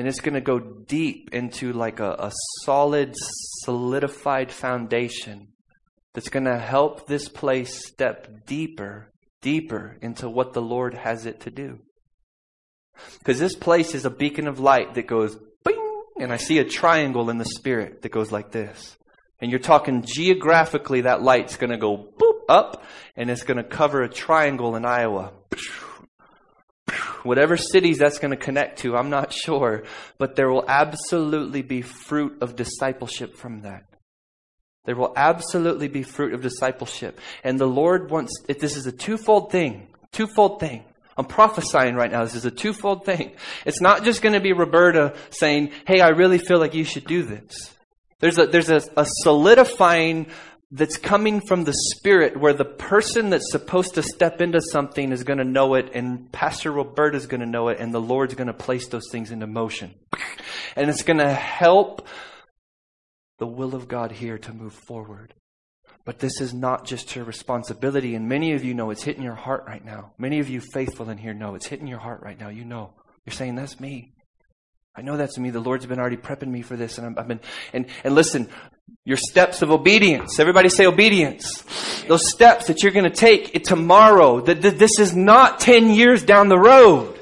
[0.00, 2.32] And it's going to go deep into like a, a
[2.64, 3.12] solid,
[3.64, 5.48] solidified foundation
[6.14, 11.40] that's going to help this place step deeper, deeper into what the Lord has it
[11.40, 11.80] to do.
[13.18, 15.36] Because this place is a beacon of light that goes
[15.66, 18.96] bing, and I see a triangle in the spirit that goes like this.
[19.38, 22.84] And you're talking geographically, that light's going to go boop up,
[23.16, 25.34] and it's going to cover a triangle in Iowa
[27.22, 29.84] whatever cities that's going to connect to, I'm not sure,
[30.18, 33.84] but there will absolutely be fruit of discipleship from that.
[34.84, 37.20] There will absolutely be fruit of discipleship.
[37.44, 40.84] And the Lord wants, this is a twofold thing, twofold thing.
[41.16, 42.24] I'm prophesying right now.
[42.24, 43.32] This is a twofold thing.
[43.66, 47.04] It's not just going to be Roberta saying, Hey, I really feel like you should
[47.04, 47.74] do this.
[48.20, 50.28] There's a, there's a, a solidifying
[50.70, 55.24] that's coming from the Spirit where the person that's supposed to step into something is
[55.24, 58.34] going to know it, and Pastor Roberta is going to know it, and the Lord's
[58.34, 59.94] going to place those things into motion.
[60.76, 62.06] And it's going to help
[63.38, 65.34] the will of God here to move forward.
[66.04, 69.34] But this is not just your responsibility, and many of you know it's hitting your
[69.34, 70.12] heart right now.
[70.18, 72.48] Many of you faithful in here know it's hitting your heart right now.
[72.48, 72.94] You know.
[73.26, 74.12] You're saying, That's me.
[74.96, 75.50] I know that's me.
[75.50, 77.40] The Lord's been already prepping me for this, and I've been
[77.72, 78.48] and and listen,
[79.04, 80.38] your steps of obedience.
[80.38, 81.64] Everybody say obedience.
[82.06, 84.40] Those steps that you're going to take tomorrow.
[84.40, 87.18] That this is not 10 years down the road.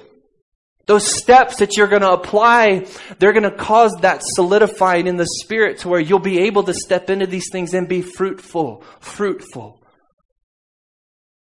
[0.86, 2.86] Those steps that you're going to apply,
[3.18, 6.72] they're going to cause that solidifying in the spirit to where you'll be able to
[6.72, 9.82] step into these things and be fruitful, fruitful.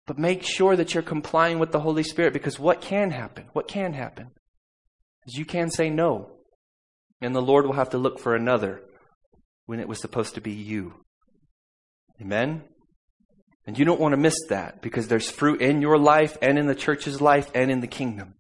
[0.07, 3.45] But make sure that you're complying with the Holy Spirit because what can happen?
[3.51, 4.31] What can happen?
[5.25, 6.31] Is you can say no.
[7.21, 8.81] And the Lord will have to look for another
[9.65, 10.93] when it was supposed to be you.
[12.21, 12.63] Amen?
[13.65, 16.67] And you don't want to miss that because there's fruit in your life and in
[16.67, 18.35] the church's life and in the kingdom.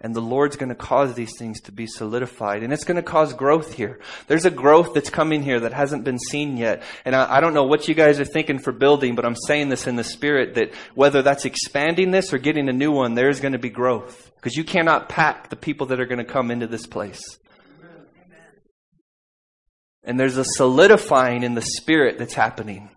[0.00, 2.62] And the Lord's going to cause these things to be solidified.
[2.62, 4.00] And it's going to cause growth here.
[4.26, 6.82] There's a growth that's coming here that hasn't been seen yet.
[7.06, 9.70] And I, I, don't know what you guys are thinking for building, but I'm saying
[9.70, 13.40] this in the spirit that whether that's expanding this or getting a new one, there's
[13.40, 14.30] going to be growth.
[14.34, 17.38] Because you cannot pack the people that are going to come into this place.
[20.04, 22.90] And there's a solidifying in the spirit that's happening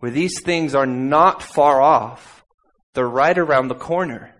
[0.00, 2.44] where these things are not far off.
[2.92, 4.34] They're right around the corner.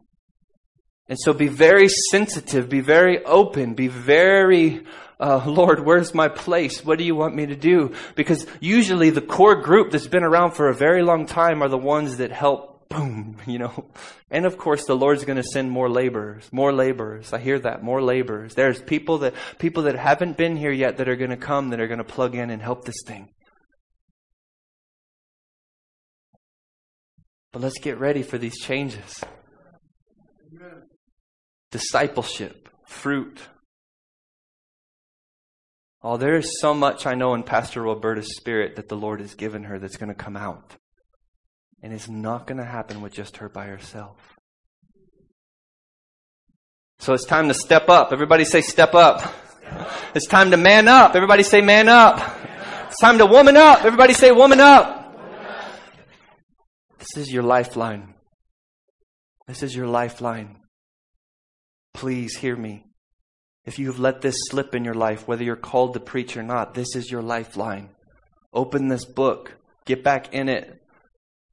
[1.08, 4.84] And so be very sensitive, be very open, be very,
[5.20, 6.84] uh, Lord, where's my place?
[6.84, 7.94] What do you want me to do?
[8.14, 11.78] Because usually the core group that's been around for a very long time are the
[11.78, 13.90] ones that help boom, you know.
[14.30, 17.32] And of course, the Lord's going to send more laborers, more laborers.
[17.32, 18.54] I hear that, more laborers.
[18.54, 21.80] There's people that people that haven't been here yet that are going to come that
[21.80, 23.28] are going to plug in and help this thing.
[27.52, 29.22] But let's get ready for these changes.
[31.70, 33.40] Discipleship, fruit.
[36.02, 39.34] Oh, there is so much I know in Pastor Roberta's spirit that the Lord has
[39.34, 40.76] given her that's going to come out.
[41.84, 44.16] And it's not going to happen with just her by herself.
[46.98, 48.10] So it's time to step up.
[48.10, 49.34] Everybody say step up.
[50.14, 51.14] It's time to man up.
[51.14, 52.22] Everybody say man up.
[52.86, 53.84] It's time to woman up.
[53.84, 55.14] Everybody say woman up.
[56.98, 58.14] This is your lifeline.
[59.46, 60.56] This is your lifeline.
[61.92, 62.86] Please hear me.
[63.66, 66.42] If you have let this slip in your life, whether you're called to preach or
[66.42, 67.90] not, this is your lifeline.
[68.54, 69.52] Open this book.
[69.84, 70.80] Get back in it.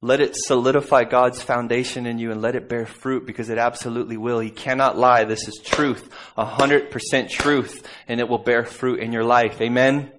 [0.04, 4.16] Let it solidify God's foundation in you and let it bear fruit because it absolutely
[4.16, 4.40] will.
[4.40, 5.22] He cannot lie.
[5.22, 9.60] This is truth, hundred percent truth, and it will bear fruit in your life.
[9.60, 10.10] Amen.